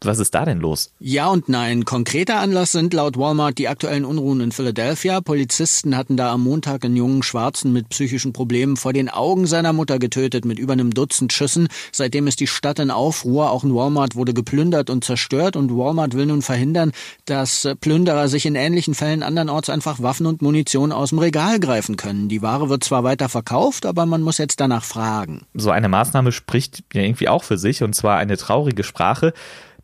Was 0.04 0.18
ist 0.18 0.34
da 0.34 0.44
denn 0.44 0.60
los? 0.60 0.92
Ja 1.00 1.28
und 1.28 1.48
nein. 1.48 1.84
Konkreter 1.84 2.38
Anlass 2.38 2.72
sind 2.72 2.94
laut 2.94 3.18
Walmart 3.18 3.58
die 3.58 3.68
aktuellen 3.68 4.04
Unruhen 4.04 4.40
in 4.40 4.52
Philadelphia. 4.52 5.20
Polizisten 5.20 5.96
hatten 5.96 6.16
da 6.16 6.32
am 6.32 6.44
Montag 6.44 6.84
einen 6.84 6.96
jungen 6.96 7.22
Schwarzen 7.22 7.72
mit 7.72 7.88
psychischen 7.88 8.32
Problemen 8.32 8.76
vor 8.76 8.92
den 8.92 9.08
Augen 9.08 9.46
seiner 9.46 9.72
Mutter 9.72 9.98
getötet 9.98 10.44
mit 10.44 10.58
über 10.58 10.74
einem 10.74 10.94
Dutzend 10.94 11.32
Schüssen. 11.32 11.68
Seitdem 11.90 12.26
ist 12.26 12.40
die 12.40 12.46
Stadt 12.46 12.78
in 12.78 12.90
Aufruhr. 12.90 13.50
Auch 13.50 13.64
ein 13.64 13.74
Walmart 13.74 14.14
wurde 14.14 14.34
geplündert 14.34 14.88
und 14.90 15.04
zerstört 15.04 15.56
und 15.56 15.76
Walmart 15.76 16.14
will 16.14 16.26
nun 16.26 16.42
verhindern, 16.42 16.92
dass 17.24 17.68
Plünderer 17.80 18.28
sich 18.28 18.46
in 18.46 18.54
ähnlichen 18.54 18.94
Fällen 18.94 19.22
andernorts 19.22 19.68
einfach 19.68 20.00
Waffen 20.00 20.26
und 20.26 20.42
Munition 20.42 20.92
aus 20.92 21.10
dem 21.10 21.18
Regal 21.18 21.58
greifen 21.58 21.96
können. 21.96 22.28
Die 22.28 22.42
Ware 22.42 22.68
wird 22.68 22.84
zwar 22.84 23.04
weiter 23.04 23.28
verkauft, 23.28 23.84
aber 23.84 24.06
man 24.06 24.22
muss 24.22 24.38
jetzt 24.38 24.60
danach 24.60 24.84
fragen. 24.84 25.46
So 25.54 25.70
eine 25.70 25.88
Maßnahme 25.88 26.32
spricht 26.32 26.84
ja 26.92 27.02
irgendwie 27.02 27.28
auch 27.28 27.42
für 27.42 27.58
sich 27.58 27.82
und 27.82 27.94
zwar 27.94 28.18
eine 28.18 28.36
traurige 28.36 28.84
Sprache. 28.84 29.32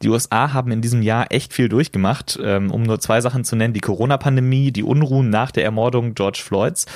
Die 0.02 0.08
USA 0.08 0.52
haben 0.52 0.70
in 0.72 0.82
diesem 0.82 1.02
Jahr 1.02 1.26
echt 1.30 1.52
viel 1.52 1.68
durchgemacht, 1.68 2.38
ähm, 2.42 2.70
um 2.70 2.82
nur 2.82 3.00
zwei 3.00 3.20
Sachen 3.20 3.44
zu 3.44 3.56
nennen, 3.56 3.74
die 3.74 3.80
Corona-Pandemie, 3.80 4.72
die 4.72 4.82
Unruhen 4.82 5.30
nach 5.30 5.50
der 5.50 5.64
Ermordung 5.64 6.14
George 6.14 6.40
Floyds 6.44 6.86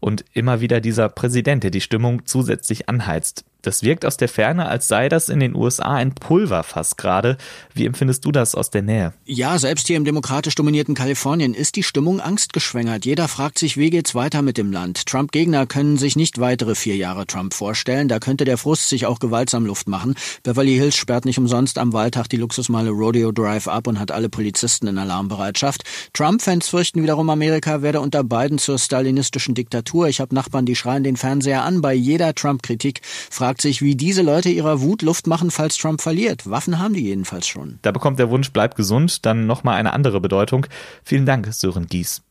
und 0.00 0.24
immer 0.32 0.60
wieder 0.60 0.80
dieser 0.80 1.08
Präsident, 1.08 1.62
der 1.62 1.70
die 1.70 1.80
Stimmung 1.80 2.26
zusätzlich 2.26 2.88
anheizt. 2.88 3.44
Das 3.62 3.82
wirkt 3.82 4.04
aus 4.06 4.16
der 4.16 4.28
Ferne, 4.28 4.66
als 4.66 4.88
sei 4.88 5.08
das 5.08 5.28
in 5.28 5.40
den 5.40 5.54
USA 5.54 5.94
ein 5.94 6.14
Pulverfass 6.14 6.96
gerade. 6.96 7.36
Wie 7.74 7.86
empfindest 7.86 8.24
du 8.24 8.32
das 8.32 8.54
aus 8.54 8.70
der 8.70 8.82
Nähe? 8.82 9.12
Ja, 9.24 9.58
selbst 9.58 9.86
hier 9.86 9.96
im 9.96 10.04
demokratisch 10.04 10.54
dominierten 10.54 10.94
Kalifornien 10.94 11.54
ist 11.54 11.76
die 11.76 11.82
Stimmung 11.82 12.20
angstgeschwängert. 12.20 13.04
Jeder 13.04 13.28
fragt 13.28 13.58
sich, 13.58 13.76
wie 13.76 13.90
geht's 13.90 14.14
weiter 14.14 14.42
mit 14.42 14.58
dem 14.58 14.72
Land? 14.72 15.06
Trump-Gegner 15.06 15.66
können 15.66 15.98
sich 15.98 16.16
nicht 16.16 16.40
weitere 16.40 16.74
vier 16.74 16.96
Jahre 16.96 17.26
Trump 17.26 17.54
vorstellen. 17.54 18.08
Da 18.08 18.18
könnte 18.18 18.44
der 18.44 18.58
Frust 18.58 18.88
sich 18.88 19.06
auch 19.06 19.18
gewaltsam 19.18 19.66
Luft 19.66 19.88
machen. 19.88 20.14
Beverly 20.42 20.76
Hills 20.76 20.96
sperrt 20.96 21.24
nicht 21.24 21.38
umsonst 21.38 21.78
am 21.78 21.92
Wahltag 21.92 22.28
die 22.28 22.36
Luxusmeile 22.36 22.90
Rodeo 22.90 23.32
Drive 23.32 23.68
ab 23.68 23.86
und 23.86 23.98
hat 23.98 24.10
alle 24.10 24.28
Polizisten 24.28 24.86
in 24.86 24.98
Alarmbereitschaft. 24.98 25.84
Trump-Fans 26.12 26.68
fürchten 26.68 27.02
wiederum, 27.02 27.30
Amerika 27.30 27.82
werde 27.82 28.00
unter 28.00 28.24
Biden 28.24 28.58
zur 28.58 28.78
stalinistischen 28.78 29.54
Diktatur. 29.54 30.08
Ich 30.08 30.20
habe 30.20 30.34
Nachbarn, 30.34 30.66
die 30.66 30.76
schreien 30.76 31.04
den 31.04 31.16
Fernseher 31.16 31.62
an 31.62 31.80
bei 31.80 31.94
jeder 31.94 32.34
Trump-Kritik 32.34 33.02
fragt 33.50 33.62
sich, 33.62 33.82
wie 33.82 33.96
diese 33.96 34.22
Leute 34.22 34.48
ihrer 34.48 34.80
Wut 34.80 35.02
Luft 35.02 35.26
machen, 35.26 35.50
falls 35.50 35.76
Trump 35.76 36.00
verliert. 36.00 36.48
Waffen 36.48 36.78
haben 36.78 36.94
die 36.94 37.02
jedenfalls 37.02 37.48
schon. 37.48 37.80
Da 37.82 37.90
bekommt 37.90 38.20
der 38.20 38.30
Wunsch, 38.30 38.52
bleib 38.52 38.76
gesund, 38.76 39.26
dann 39.26 39.48
nochmal 39.48 39.74
eine 39.74 39.92
andere 39.92 40.20
Bedeutung. 40.20 40.66
Vielen 41.02 41.26
Dank, 41.26 41.52
Sören 41.52 41.86
Gies. 41.86 42.22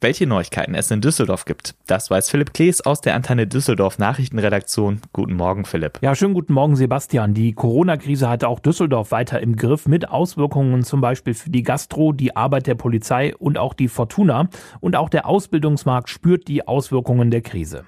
Welche 0.00 0.28
Neuigkeiten 0.28 0.76
es 0.76 0.88
in 0.92 1.00
Düsseldorf 1.00 1.46
gibt, 1.46 1.74
das 1.88 2.12
weiß 2.12 2.30
Philipp 2.30 2.54
Klees 2.54 2.80
aus 2.80 3.00
der 3.00 3.16
Antenne 3.16 3.48
Düsseldorf 3.48 3.98
Nachrichtenredaktion. 3.98 5.00
Guten 5.12 5.34
Morgen, 5.34 5.64
Philipp. 5.64 5.98
Ja, 6.00 6.14
schönen 6.14 6.34
guten 6.34 6.52
Morgen, 6.52 6.76
Sebastian. 6.76 7.34
Die 7.34 7.54
Corona-Krise 7.54 8.28
hatte 8.28 8.46
auch 8.46 8.60
Düsseldorf 8.60 9.10
weiter 9.10 9.40
im 9.40 9.56
Griff 9.56 9.88
mit 9.88 10.08
Auswirkungen 10.08 10.84
zum 10.84 11.00
Beispiel 11.00 11.34
für 11.34 11.50
die 11.50 11.64
Gastro, 11.64 12.12
die 12.12 12.36
Arbeit 12.36 12.68
der 12.68 12.76
Polizei 12.76 13.34
und 13.34 13.58
auch 13.58 13.74
die 13.74 13.88
Fortuna. 13.88 14.48
Und 14.78 14.94
auch 14.94 15.08
der 15.08 15.26
Ausbildungsmarkt 15.26 16.08
spürt 16.08 16.46
die 16.46 16.68
Auswirkungen 16.68 17.32
der 17.32 17.42
Krise. 17.42 17.84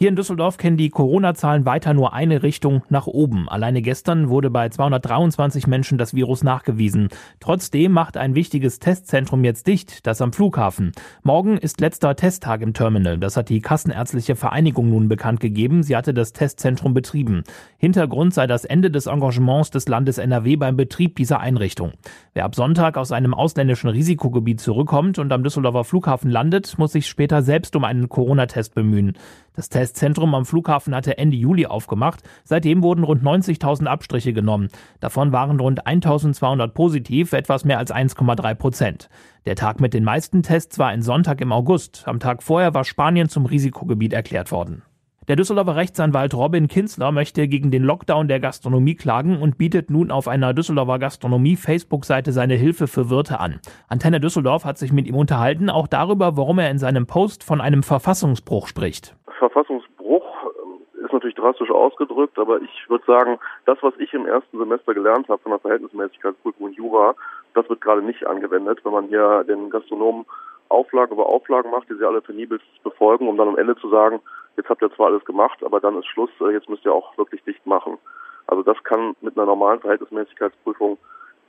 Hier 0.00 0.10
in 0.10 0.14
Düsseldorf 0.14 0.58
kennen 0.58 0.76
die 0.76 0.90
Corona-Zahlen 0.90 1.64
weiter 1.64 1.92
nur 1.92 2.12
eine 2.12 2.44
Richtung 2.44 2.84
nach 2.88 3.08
oben. 3.08 3.48
Alleine 3.48 3.82
gestern 3.82 4.28
wurde 4.28 4.48
bei 4.48 4.68
223 4.68 5.66
Menschen 5.66 5.98
das 5.98 6.14
Virus 6.14 6.44
nachgewiesen. 6.44 7.08
Trotzdem 7.40 7.90
macht 7.90 8.16
ein 8.16 8.36
wichtiges 8.36 8.78
Testzentrum 8.78 9.42
jetzt 9.42 9.66
dicht, 9.66 10.06
das 10.06 10.22
am 10.22 10.32
Flughafen. 10.32 10.92
Morgen 11.24 11.56
ist 11.56 11.80
letzter 11.80 12.14
Testtag 12.14 12.62
im 12.62 12.74
Terminal. 12.74 13.18
Das 13.18 13.36
hat 13.36 13.48
die 13.48 13.60
Kassenärztliche 13.60 14.36
Vereinigung 14.36 14.88
nun 14.88 15.08
bekannt 15.08 15.40
gegeben. 15.40 15.82
Sie 15.82 15.96
hatte 15.96 16.14
das 16.14 16.32
Testzentrum 16.32 16.94
betrieben. 16.94 17.42
Hintergrund 17.76 18.32
sei 18.32 18.46
das 18.46 18.64
Ende 18.64 18.92
des 18.92 19.06
Engagements 19.06 19.72
des 19.72 19.88
Landes 19.88 20.18
NRW 20.18 20.54
beim 20.54 20.76
Betrieb 20.76 21.16
dieser 21.16 21.40
Einrichtung. 21.40 21.94
Wer 22.34 22.44
ab 22.44 22.54
Sonntag 22.54 22.96
aus 22.98 23.10
einem 23.10 23.34
ausländischen 23.34 23.90
Risikogebiet 23.90 24.60
zurückkommt 24.60 25.18
und 25.18 25.32
am 25.32 25.42
Düsseldorfer 25.42 25.82
Flughafen 25.82 26.30
landet, 26.30 26.78
muss 26.78 26.92
sich 26.92 27.08
später 27.08 27.42
selbst 27.42 27.74
um 27.74 27.82
einen 27.82 28.08
Corona-Test 28.08 28.76
bemühen. 28.76 29.14
Das 29.58 29.70
Testzentrum 29.70 30.36
am 30.36 30.46
Flughafen 30.46 30.94
hatte 30.94 31.18
Ende 31.18 31.36
Juli 31.36 31.66
aufgemacht. 31.66 32.22
Seitdem 32.44 32.84
wurden 32.84 33.02
rund 33.02 33.24
90.000 33.24 33.86
Abstriche 33.86 34.32
genommen. 34.32 34.68
Davon 35.00 35.32
waren 35.32 35.58
rund 35.58 35.84
1.200 35.84 36.68
positiv, 36.68 37.32
etwas 37.32 37.64
mehr 37.64 37.78
als 37.78 37.92
1,3 37.92 38.54
Prozent. 38.54 39.08
Der 39.46 39.56
Tag 39.56 39.80
mit 39.80 39.94
den 39.94 40.04
meisten 40.04 40.44
Tests 40.44 40.78
war 40.78 40.86
ein 40.86 41.02
Sonntag 41.02 41.40
im 41.40 41.50
August. 41.50 42.04
Am 42.06 42.20
Tag 42.20 42.44
vorher 42.44 42.72
war 42.72 42.84
Spanien 42.84 43.28
zum 43.28 43.46
Risikogebiet 43.46 44.12
erklärt 44.12 44.52
worden. 44.52 44.82
Der 45.28 45.36
Düsseldorfer 45.36 45.76
Rechtsanwalt 45.76 46.32
Robin 46.32 46.68
Kinzler 46.68 47.12
möchte 47.12 47.48
gegen 47.48 47.70
den 47.70 47.82
Lockdown 47.82 48.28
der 48.28 48.40
Gastronomie 48.40 48.94
klagen 48.94 49.42
und 49.42 49.58
bietet 49.58 49.90
nun 49.90 50.10
auf 50.10 50.26
einer 50.26 50.54
Düsseldorfer 50.54 50.98
Gastronomie-Facebook-Seite 50.98 52.32
seine 52.32 52.54
Hilfe 52.54 52.86
für 52.86 53.10
Wirte 53.10 53.38
an. 53.38 53.60
Antenne 53.90 54.20
Düsseldorf 54.20 54.64
hat 54.64 54.78
sich 54.78 54.90
mit 54.90 55.06
ihm 55.06 55.16
unterhalten, 55.16 55.68
auch 55.68 55.86
darüber, 55.86 56.38
warum 56.38 56.58
er 56.58 56.70
in 56.70 56.78
seinem 56.78 57.06
Post 57.06 57.44
von 57.44 57.60
einem 57.60 57.82
Verfassungsbruch 57.82 58.68
spricht. 58.68 59.16
Verfassungsbruch 59.38 60.24
ähm, 60.64 61.04
ist 61.04 61.12
natürlich 61.12 61.36
drastisch 61.36 61.70
ausgedrückt, 61.70 62.38
aber 62.38 62.62
ich 62.62 62.88
würde 62.88 63.04
sagen, 63.04 63.38
das, 63.66 63.76
was 63.82 63.92
ich 63.98 64.14
im 64.14 64.24
ersten 64.24 64.56
Semester 64.56 64.94
gelernt 64.94 65.28
habe 65.28 65.42
von 65.42 65.52
der 65.52 65.58
Verhältnismäßigkeitsprüfung 65.58 66.68
und 66.68 66.72
Jura, 66.74 67.14
das 67.52 67.68
wird 67.68 67.82
gerade 67.82 68.00
nicht 68.00 68.26
angewendet, 68.26 68.80
wenn 68.82 68.92
man 68.92 69.08
hier 69.08 69.44
den 69.44 69.68
Gastronomen 69.68 70.24
Auflagen 70.68 71.12
über 71.12 71.26
Auflagen 71.26 71.70
macht, 71.70 71.88
die 71.88 71.94
sie 71.94 72.06
alle 72.06 72.20
penibelst 72.20 72.66
befolgen, 72.82 73.28
um 73.28 73.36
dann 73.36 73.48
am 73.48 73.58
Ende 73.58 73.76
zu 73.76 73.88
sagen, 73.88 74.20
jetzt 74.56 74.68
habt 74.68 74.82
ihr 74.82 74.92
zwar 74.94 75.06
alles 75.06 75.24
gemacht, 75.24 75.62
aber 75.64 75.80
dann 75.80 75.98
ist 75.98 76.06
Schluss, 76.06 76.30
äh, 76.40 76.52
jetzt 76.52 76.68
müsst 76.68 76.84
ihr 76.84 76.92
auch 76.92 77.16
wirklich 77.16 77.42
dicht 77.44 77.64
machen. 77.66 77.98
Also 78.46 78.62
das 78.62 78.82
kann 78.84 79.14
mit 79.20 79.36
einer 79.36 79.46
normalen 79.46 79.80
Verhältnismäßigkeitsprüfung 79.80 80.98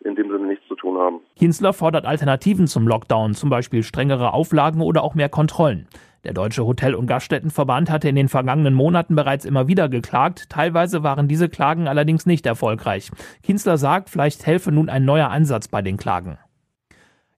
in 0.05 0.15
dem 0.15 0.29
Sinne 0.29 0.47
nichts 0.47 0.67
zu 0.67 0.75
tun 0.75 0.97
haben. 0.97 1.19
Kienzler 1.37 1.73
fordert 1.73 2.05
Alternativen 2.05 2.67
zum 2.67 2.87
Lockdown, 2.87 3.33
zum 3.33 3.49
Beispiel 3.49 3.83
strengere 3.83 4.33
Auflagen 4.33 4.81
oder 4.81 5.03
auch 5.03 5.15
mehr 5.15 5.29
Kontrollen. 5.29 5.87
Der 6.25 6.33
Deutsche 6.33 6.65
Hotel- 6.65 6.95
und 6.95 7.07
Gaststättenverband 7.07 7.89
hatte 7.89 8.09
in 8.09 8.15
den 8.15 8.27
vergangenen 8.27 8.73
Monaten 8.73 9.15
bereits 9.15 9.45
immer 9.45 9.69
wieder 9.69 9.87
geklagt. 9.87 10.49
Teilweise 10.49 11.01
waren 11.01 11.29
diese 11.29 11.47
Klagen 11.47 11.87
allerdings 11.87 12.25
nicht 12.25 12.45
erfolgreich. 12.45 13.09
Kienzler 13.41 13.77
sagt, 13.77 14.09
vielleicht 14.09 14.45
helfe 14.45 14.71
nun 14.71 14.89
ein 14.89 15.05
neuer 15.05 15.29
Ansatz 15.29 15.69
bei 15.69 15.81
den 15.81 15.95
Klagen. 15.95 16.37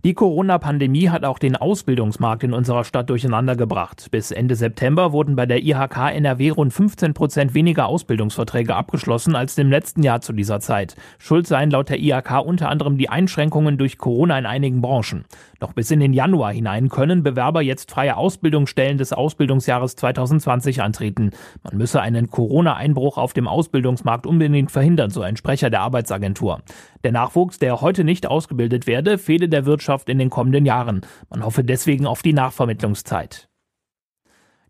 Die 0.03 0.15
Corona-Pandemie 0.15 1.09
hat 1.09 1.23
auch 1.25 1.37
den 1.37 1.55
Ausbildungsmarkt 1.55 2.43
in 2.43 2.53
unserer 2.53 2.83
Stadt 2.85 3.11
durcheinander 3.11 3.55
gebracht. 3.55 4.07
Bis 4.09 4.31
Ende 4.31 4.55
September 4.55 5.11
wurden 5.11 5.35
bei 5.35 5.45
der 5.45 5.61
IHK 5.61 6.15
NRW 6.15 6.49
rund 6.49 6.73
15 6.73 7.13
Prozent 7.13 7.53
weniger 7.53 7.85
Ausbildungsverträge 7.85 8.73
abgeschlossen 8.73 9.35
als 9.35 9.55
im 9.59 9.69
letzten 9.69 10.01
Jahr 10.01 10.19
zu 10.21 10.33
dieser 10.33 10.59
Zeit. 10.59 10.95
Schuld 11.19 11.45
seien 11.45 11.69
laut 11.69 11.89
der 11.89 11.99
IHK 11.99 12.43
unter 12.43 12.69
anderem 12.69 12.97
die 12.97 13.09
Einschränkungen 13.09 13.77
durch 13.77 13.99
Corona 13.99 14.39
in 14.39 14.47
einigen 14.47 14.81
Branchen. 14.81 15.23
Noch 15.59 15.73
bis 15.73 15.91
in 15.91 15.99
den 15.99 16.13
Januar 16.13 16.51
hinein 16.51 16.89
können 16.89 17.21
Bewerber 17.21 17.61
jetzt 17.61 17.91
freie 17.91 18.17
Ausbildungsstellen 18.17 18.97
des 18.97 19.13
Ausbildungsjahres 19.13 19.95
2020 19.97 20.81
antreten. 20.81 21.29
Man 21.61 21.77
müsse 21.77 22.01
einen 22.01 22.31
Corona-Einbruch 22.31 23.19
auf 23.19 23.33
dem 23.33 23.47
Ausbildungsmarkt 23.47 24.25
unbedingt 24.25 24.71
verhindern, 24.71 25.11
so 25.11 25.21
ein 25.21 25.37
Sprecher 25.37 25.69
der 25.69 25.81
Arbeitsagentur. 25.81 26.63
Der 27.03 27.11
Nachwuchs, 27.11 27.59
der 27.59 27.81
heute 27.81 28.03
nicht 28.03 28.25
ausgebildet 28.25 28.87
werde, 28.87 29.19
fehle 29.19 29.47
der 29.47 29.67
Wirtschaft 29.67 29.90
in 30.09 30.19
den 30.19 30.29
kommenden 30.29 30.65
Jahren. 30.65 31.01
Man 31.29 31.45
hoffe 31.45 31.63
deswegen 31.63 32.05
auf 32.05 32.21
die 32.21 32.33
Nachvermittlungszeit. 32.33 33.47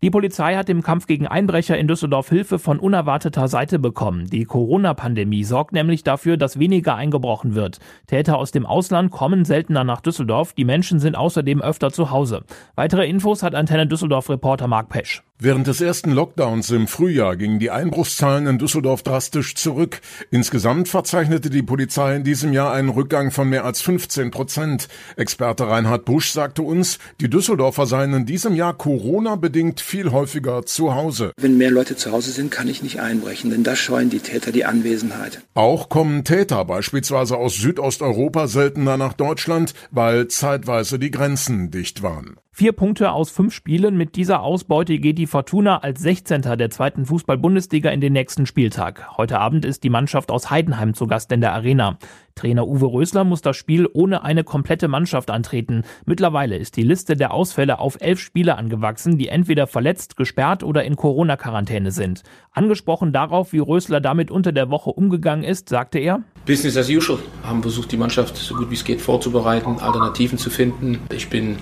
Die 0.02 0.10
Polizei 0.10 0.56
hat 0.56 0.68
im 0.68 0.82
Kampf 0.82 1.06
gegen 1.06 1.28
Einbrecher 1.28 1.78
in 1.78 1.86
Düsseldorf 1.86 2.28
Hilfe 2.28 2.58
von 2.58 2.80
unerwarteter 2.80 3.46
Seite 3.46 3.78
bekommen. 3.78 4.26
Die 4.28 4.44
Corona-Pandemie 4.44 5.44
sorgt 5.44 5.72
nämlich 5.72 6.02
dafür, 6.02 6.36
dass 6.36 6.58
weniger 6.58 6.96
eingebrochen 6.96 7.54
wird. 7.54 7.78
Täter 8.08 8.36
aus 8.36 8.50
dem 8.50 8.66
Ausland 8.66 9.12
kommen 9.12 9.44
seltener 9.44 9.84
nach 9.84 10.00
Düsseldorf. 10.00 10.54
Die 10.54 10.64
Menschen 10.64 10.98
sind 10.98 11.16
außerdem 11.16 11.62
öfter 11.62 11.92
zu 11.92 12.10
Hause. 12.10 12.42
Weitere 12.74 13.06
Infos 13.06 13.44
hat 13.44 13.54
Antenne 13.54 13.86
Düsseldorf-Reporter 13.86 14.66
Marc 14.66 14.88
Pesch. 14.88 15.22
Während 15.44 15.66
des 15.66 15.80
ersten 15.80 16.12
Lockdowns 16.12 16.70
im 16.70 16.86
Frühjahr 16.86 17.34
gingen 17.36 17.58
die 17.58 17.72
Einbruchszahlen 17.72 18.46
in 18.46 18.58
Düsseldorf 18.58 19.02
drastisch 19.02 19.56
zurück. 19.56 20.00
Insgesamt 20.30 20.86
verzeichnete 20.88 21.50
die 21.50 21.64
Polizei 21.64 22.14
in 22.14 22.22
diesem 22.22 22.52
Jahr 22.52 22.72
einen 22.72 22.90
Rückgang 22.90 23.32
von 23.32 23.48
mehr 23.48 23.64
als 23.64 23.80
15 23.80 24.30
Prozent. 24.30 24.86
Experte 25.16 25.66
Reinhard 25.66 26.04
Busch 26.04 26.30
sagte 26.30 26.62
uns, 26.62 27.00
die 27.20 27.28
Düsseldorfer 27.28 27.86
seien 27.86 28.14
in 28.14 28.24
diesem 28.24 28.54
Jahr 28.54 28.72
Corona-bedingt 28.72 29.80
viel 29.80 30.12
häufiger 30.12 30.64
zu 30.64 30.94
Hause. 30.94 31.32
Wenn 31.40 31.58
mehr 31.58 31.72
Leute 31.72 31.96
zu 31.96 32.12
Hause 32.12 32.30
sind, 32.30 32.52
kann 32.52 32.68
ich 32.68 32.84
nicht 32.84 33.00
einbrechen, 33.00 33.50
denn 33.50 33.64
da 33.64 33.74
scheuen 33.74 34.10
die 34.10 34.20
Täter 34.20 34.52
die 34.52 34.64
Anwesenheit. 34.64 35.42
Auch 35.54 35.88
kommen 35.88 36.22
Täter 36.22 36.64
beispielsweise 36.64 37.36
aus 37.36 37.56
Südosteuropa 37.56 38.46
seltener 38.46 38.96
nach 38.96 39.14
Deutschland, 39.14 39.74
weil 39.90 40.28
zeitweise 40.28 41.00
die 41.00 41.10
Grenzen 41.10 41.72
dicht 41.72 42.04
waren. 42.04 42.36
Vier 42.54 42.72
Punkte 42.72 43.12
aus 43.12 43.30
fünf 43.30 43.54
Spielen. 43.54 43.96
Mit 43.96 44.14
dieser 44.14 44.42
Ausbeute 44.42 44.98
geht 44.98 45.16
die 45.16 45.26
Fortuna 45.26 45.78
als 45.78 46.02
16. 46.02 46.42
der 46.42 46.68
zweiten 46.68 47.06
Fußball-Bundesliga 47.06 47.88
in 47.88 48.02
den 48.02 48.12
nächsten 48.12 48.44
Spieltag. 48.44 49.16
Heute 49.16 49.38
Abend 49.38 49.64
ist 49.64 49.84
die 49.84 49.88
Mannschaft 49.88 50.30
aus 50.30 50.50
Heidenheim 50.50 50.92
zu 50.92 51.06
Gast 51.06 51.32
in 51.32 51.40
der 51.40 51.54
Arena. 51.54 51.96
Trainer 52.34 52.68
Uwe 52.68 52.92
Rösler 52.92 53.24
muss 53.24 53.40
das 53.40 53.56
Spiel 53.56 53.88
ohne 53.90 54.22
eine 54.22 54.44
komplette 54.44 54.88
Mannschaft 54.88 55.30
antreten. 55.30 55.84
Mittlerweile 56.04 56.58
ist 56.58 56.76
die 56.76 56.82
Liste 56.82 57.16
der 57.16 57.32
Ausfälle 57.32 57.78
auf 57.78 57.96
elf 58.02 58.20
Spieler 58.20 58.58
angewachsen, 58.58 59.16
die 59.16 59.28
entweder 59.28 59.66
verletzt, 59.66 60.18
gesperrt 60.18 60.62
oder 60.62 60.84
in 60.84 60.96
Corona-Quarantäne 60.96 61.90
sind. 61.90 62.22
Angesprochen 62.50 63.14
darauf, 63.14 63.54
wie 63.54 63.60
Rösler 63.60 64.02
damit 64.02 64.30
unter 64.30 64.52
der 64.52 64.68
Woche 64.68 64.90
umgegangen 64.90 65.42
ist, 65.42 65.70
sagte 65.70 65.98
er, 65.98 66.22
Business 66.44 66.76
as 66.76 66.90
usual. 66.90 67.18
Haben 67.44 67.62
versucht, 67.62 67.92
die 67.92 67.96
Mannschaft 67.96 68.36
so 68.36 68.54
gut 68.54 68.68
wie 68.68 68.74
es 68.74 68.84
geht 68.84 69.00
vorzubereiten, 69.00 69.78
Alternativen 69.78 70.36
zu 70.36 70.50
finden. 70.50 70.98
Ich 71.10 71.30
bin 71.30 71.56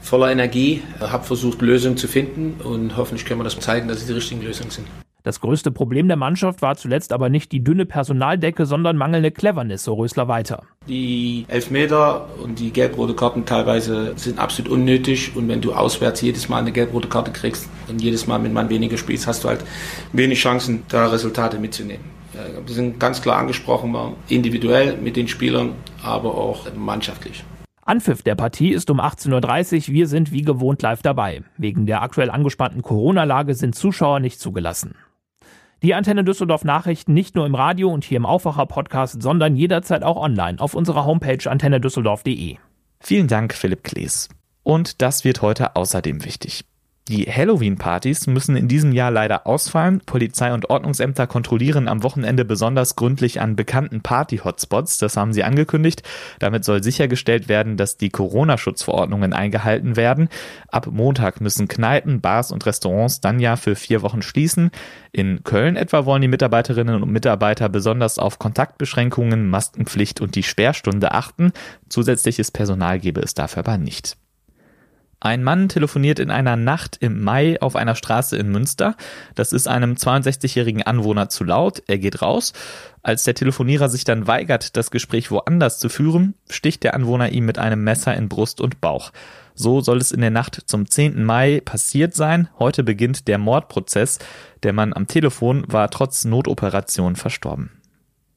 voller 0.00 0.30
Energie, 0.30 0.82
habe 1.00 1.24
versucht, 1.24 1.60
Lösungen 1.62 1.96
zu 1.96 2.08
finden 2.08 2.60
und 2.64 2.96
hoffentlich 2.96 3.24
können 3.26 3.40
wir 3.40 3.44
das 3.44 3.58
zeigen, 3.58 3.88
dass 3.88 3.98
es 3.98 4.06
die 4.06 4.12
richtigen 4.12 4.42
Lösungen 4.42 4.70
sind. 4.70 4.86
Das 5.22 5.40
größte 5.40 5.70
Problem 5.70 6.08
der 6.08 6.16
Mannschaft 6.16 6.62
war 6.62 6.76
zuletzt 6.76 7.12
aber 7.12 7.28
nicht 7.28 7.52
die 7.52 7.62
dünne 7.62 7.84
Personaldecke, 7.84 8.64
sondern 8.64 8.96
mangelnde 8.96 9.30
Cleverness, 9.30 9.84
so 9.84 9.92
Rösler 9.92 10.28
weiter. 10.28 10.62
Die 10.88 11.44
Elfmeter 11.48 12.26
und 12.42 12.58
die 12.58 12.70
gelb-rote 12.72 13.12
Karten 13.12 13.44
teilweise 13.44 14.14
sind 14.16 14.38
absolut 14.38 14.72
unnötig 14.72 15.36
und 15.36 15.46
wenn 15.48 15.60
du 15.60 15.74
auswärts 15.74 16.22
jedes 16.22 16.48
Mal 16.48 16.60
eine 16.60 16.72
gelb-rote 16.72 17.08
Karte 17.08 17.32
kriegst 17.32 17.68
und 17.88 18.00
jedes 18.00 18.26
Mal 18.26 18.38
mit 18.38 18.54
man 18.54 18.70
weniger 18.70 18.96
spielst, 18.96 19.26
hast 19.26 19.44
du 19.44 19.48
halt 19.48 19.62
wenig 20.14 20.40
Chancen, 20.40 20.84
da 20.88 21.08
Resultate 21.08 21.58
mitzunehmen. 21.58 22.04
Wir 22.64 22.74
sind 22.74 22.98
ganz 22.98 23.20
klar 23.20 23.36
angesprochen 23.36 23.92
worden, 23.92 24.14
individuell 24.28 24.96
mit 24.96 25.16
den 25.16 25.28
Spielern, 25.28 25.72
aber 26.02 26.34
auch 26.34 26.64
mannschaftlich. 26.74 27.44
Anpfiff 27.90 28.22
der 28.22 28.36
Partie 28.36 28.70
ist 28.70 28.88
um 28.88 29.00
18.30 29.00 29.88
Uhr. 29.88 29.94
Wir 29.94 30.06
sind 30.06 30.30
wie 30.30 30.42
gewohnt 30.42 30.80
live 30.80 31.02
dabei. 31.02 31.42
Wegen 31.56 31.86
der 31.86 32.02
aktuell 32.02 32.30
angespannten 32.30 32.82
Corona-Lage 32.82 33.54
sind 33.54 33.74
Zuschauer 33.74 34.20
nicht 34.20 34.38
zugelassen. 34.38 34.94
Die 35.82 35.94
Antenne 35.94 36.22
Düsseldorf 36.22 36.62
Nachrichten 36.62 37.14
nicht 37.14 37.34
nur 37.34 37.46
im 37.46 37.56
Radio 37.56 37.90
und 37.90 38.04
hier 38.04 38.18
im 38.18 38.26
Aufwacher 38.26 38.66
Podcast, 38.66 39.20
sondern 39.20 39.56
jederzeit 39.56 40.04
auch 40.04 40.18
online 40.18 40.60
auf 40.60 40.74
unserer 40.74 41.04
Homepage 41.04 41.50
antennedüsseldorf.de. 41.50 42.58
Vielen 43.00 43.26
Dank, 43.26 43.54
Philipp 43.54 43.82
Klees. 43.82 44.28
Und 44.62 45.02
das 45.02 45.24
wird 45.24 45.42
heute 45.42 45.74
außerdem 45.74 46.24
wichtig. 46.24 46.69
Die 47.10 47.24
Halloween-Partys 47.24 48.28
müssen 48.28 48.54
in 48.54 48.68
diesem 48.68 48.92
Jahr 48.92 49.10
leider 49.10 49.44
ausfallen. 49.44 50.00
Polizei 50.06 50.54
und 50.54 50.70
Ordnungsämter 50.70 51.26
kontrollieren 51.26 51.88
am 51.88 52.04
Wochenende 52.04 52.44
besonders 52.44 52.94
gründlich 52.94 53.40
an 53.40 53.56
bekannten 53.56 54.00
Party-Hotspots. 54.00 54.98
Das 54.98 55.16
haben 55.16 55.32
sie 55.32 55.42
angekündigt. 55.42 56.04
Damit 56.38 56.64
soll 56.64 56.84
sichergestellt 56.84 57.48
werden, 57.48 57.76
dass 57.76 57.96
die 57.96 58.10
Corona-Schutzverordnungen 58.10 59.32
eingehalten 59.32 59.96
werden. 59.96 60.28
Ab 60.68 60.86
Montag 60.88 61.40
müssen 61.40 61.66
Kneipen, 61.66 62.20
Bars 62.20 62.52
und 62.52 62.64
Restaurants 62.64 63.20
dann 63.20 63.40
ja 63.40 63.56
für 63.56 63.74
vier 63.74 64.02
Wochen 64.02 64.22
schließen. 64.22 64.70
In 65.10 65.42
Köln 65.42 65.74
etwa 65.74 66.04
wollen 66.04 66.22
die 66.22 66.28
Mitarbeiterinnen 66.28 67.02
und 67.02 67.10
Mitarbeiter 67.10 67.68
besonders 67.68 68.20
auf 68.20 68.38
Kontaktbeschränkungen, 68.38 69.50
Maskenpflicht 69.50 70.20
und 70.20 70.36
die 70.36 70.44
Sperrstunde 70.44 71.10
achten. 71.10 71.50
Zusätzliches 71.88 72.52
Personal 72.52 73.00
gebe 73.00 73.20
es 73.20 73.34
dafür 73.34 73.64
aber 73.66 73.78
nicht. 73.78 74.16
Ein 75.22 75.44
Mann 75.44 75.68
telefoniert 75.68 76.18
in 76.18 76.30
einer 76.30 76.56
Nacht 76.56 76.96
im 77.00 77.22
Mai 77.22 77.60
auf 77.60 77.76
einer 77.76 77.94
Straße 77.94 78.38
in 78.38 78.50
Münster. 78.50 78.96
Das 79.34 79.52
ist 79.52 79.68
einem 79.68 79.92
62-jährigen 79.92 80.82
Anwohner 80.82 81.28
zu 81.28 81.44
laut. 81.44 81.82
Er 81.86 81.98
geht 81.98 82.22
raus. 82.22 82.54
Als 83.02 83.24
der 83.24 83.34
Telefonierer 83.34 83.90
sich 83.90 84.04
dann 84.04 84.26
weigert, 84.26 84.78
das 84.78 84.90
Gespräch 84.90 85.30
woanders 85.30 85.78
zu 85.78 85.90
führen, 85.90 86.34
sticht 86.48 86.84
der 86.84 86.94
Anwohner 86.94 87.32
ihm 87.32 87.44
mit 87.44 87.58
einem 87.58 87.84
Messer 87.84 88.16
in 88.16 88.30
Brust 88.30 88.62
und 88.62 88.80
Bauch. 88.80 89.12
So 89.54 89.82
soll 89.82 89.98
es 89.98 90.10
in 90.10 90.22
der 90.22 90.30
Nacht 90.30 90.62
zum 90.64 90.88
10. 90.88 91.22
Mai 91.22 91.60
passiert 91.62 92.14
sein. 92.14 92.48
Heute 92.58 92.82
beginnt 92.82 93.28
der 93.28 93.36
Mordprozess. 93.36 94.20
Der 94.62 94.72
Mann 94.72 94.94
am 94.94 95.06
Telefon 95.06 95.64
war 95.66 95.90
trotz 95.90 96.24
Notoperation 96.24 97.14
verstorben. 97.14 97.79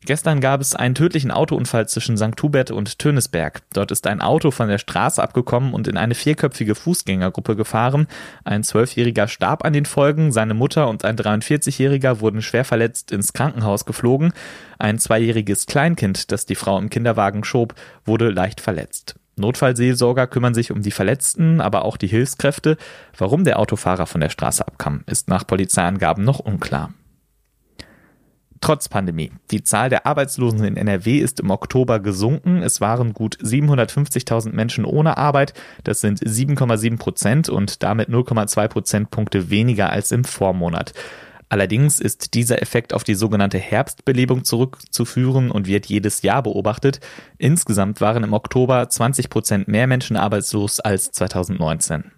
Gestern 0.06 0.42
gab 0.42 0.60
es 0.60 0.76
einen 0.76 0.96
tödlichen 0.96 1.32
Autounfall 1.32 1.88
zwischen 1.88 2.18
St. 2.18 2.42
Hubert 2.42 2.72
und 2.72 3.00
Tönesberg. 3.00 3.62
Dort 3.72 3.92
ist 3.92 4.06
ein 4.06 4.22
Auto 4.22 4.52
von 4.52 4.68
der 4.68 4.78
Straße 4.78 5.24
abgekommen 5.24 5.74
und 5.74 5.88
in 5.88 5.96
eine 5.96 6.14
vierköpfige 6.14 6.76
Fußgängergruppe 6.76 7.56
gefahren. 7.56 8.08
Ein 8.44 8.64
Zwölfjähriger 8.64 9.30
starb 9.30 9.64
an 9.64 9.72
den 9.72 9.86
Folgen, 9.86 10.34
seine 10.34 10.54
Mutter 10.54 10.90
und 10.90 11.06
ein 11.06 11.16
43-Jähriger 11.16 12.20
wurden 12.20 12.42
schwer 12.42 12.66
verletzt 12.66 13.14
ins 13.14 13.32
Krankenhaus 13.32 13.86
geflogen. 13.86 14.34
Ein 14.78 15.00
zweijähriges 15.00 15.68
Kleinkind, 15.68 16.34
das 16.34 16.46
die 16.46 16.56
Frau 16.56 16.78
im 16.78 16.90
Kinderwagen 16.90 17.46
schob, 17.46 17.74
wurde 18.04 18.30
leicht 18.30 18.60
verletzt. 18.60 19.16
Notfallseelsorger 19.36 20.28
kümmern 20.28 20.54
sich 20.54 20.72
um 20.72 20.82
die 20.82 20.92
Verletzten, 20.92 21.62
aber 21.62 21.86
auch 21.86 21.98
die 21.98 22.08
Hilfskräfte. 22.08 22.78
Warum 23.18 23.46
der 23.46 23.58
Autofahrer 23.58 24.06
von 24.06 24.22
der 24.22 24.30
Straße 24.30 24.68
abkam, 24.68 25.04
ist 25.08 25.30
nach 25.30 25.48
Polizeiangaben 25.48 26.24
noch 26.24 26.40
unklar. 26.40 26.94
Trotz 28.64 28.88
Pandemie. 28.88 29.30
Die 29.52 29.62
Zahl 29.62 29.90
der 29.90 30.06
Arbeitslosen 30.06 30.64
in 30.64 30.78
NRW 30.78 31.18
ist 31.18 31.42
im 31.42 31.50
Oktober 31.50 32.00
gesunken. 32.00 32.64
Es 32.64 32.80
waren 32.80 33.14
gut 33.14 33.36
750.000 33.44 34.54
Menschen 34.54 34.86
ohne 34.86 35.18
Arbeit. 35.18 35.54
Das 35.84 36.00
sind 36.00 36.22
7,7 36.22 36.98
Prozent 36.98 37.50
und 37.50 37.84
damit 37.84 38.08
0,2 38.08 38.70
Prozentpunkte 38.70 39.50
weniger 39.50 39.90
als 39.90 40.14
im 40.14 40.24
Vormonat. 40.24 40.94
Allerdings 41.50 42.00
ist 42.00 42.36
dieser 42.36 42.62
Effekt 42.62 42.94
auf 42.94 43.04
die 43.04 43.16
sogenannte 43.16 43.58
Herbstbelebung 43.58 44.46
zurückzuführen 44.46 45.52
und 45.52 45.68
wird 45.68 45.88
jedes 45.88 46.22
Jahr 46.22 46.42
beobachtet. 46.42 47.02
Insgesamt 47.38 48.00
waren 48.00 48.24
im 48.24 48.32
Oktober 48.32 48.88
20 48.88 49.30
Prozent 49.30 49.68
mehr 49.68 49.88
Menschen 49.88 50.16
arbeitslos 50.16 50.80
als 50.80 51.12
2019. 51.12 52.14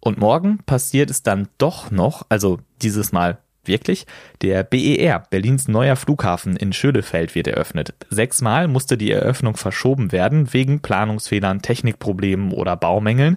Und 0.00 0.16
morgen 0.16 0.60
passiert 0.64 1.10
es 1.10 1.22
dann 1.22 1.48
doch 1.58 1.90
noch, 1.90 2.24
also 2.30 2.60
dieses 2.80 3.12
Mal 3.12 3.42
Wirklich? 3.64 4.06
Der 4.42 4.64
BER, 4.64 5.24
Berlins 5.30 5.68
neuer 5.68 5.94
Flughafen 5.94 6.56
in 6.56 6.72
Schönefeld, 6.72 7.34
wird 7.34 7.46
eröffnet. 7.46 7.94
Sechsmal 8.10 8.66
musste 8.66 8.98
die 8.98 9.12
Eröffnung 9.12 9.56
verschoben 9.56 10.10
werden, 10.10 10.52
wegen 10.52 10.80
Planungsfehlern, 10.80 11.62
Technikproblemen 11.62 12.52
oder 12.52 12.76
Baumängeln. 12.76 13.36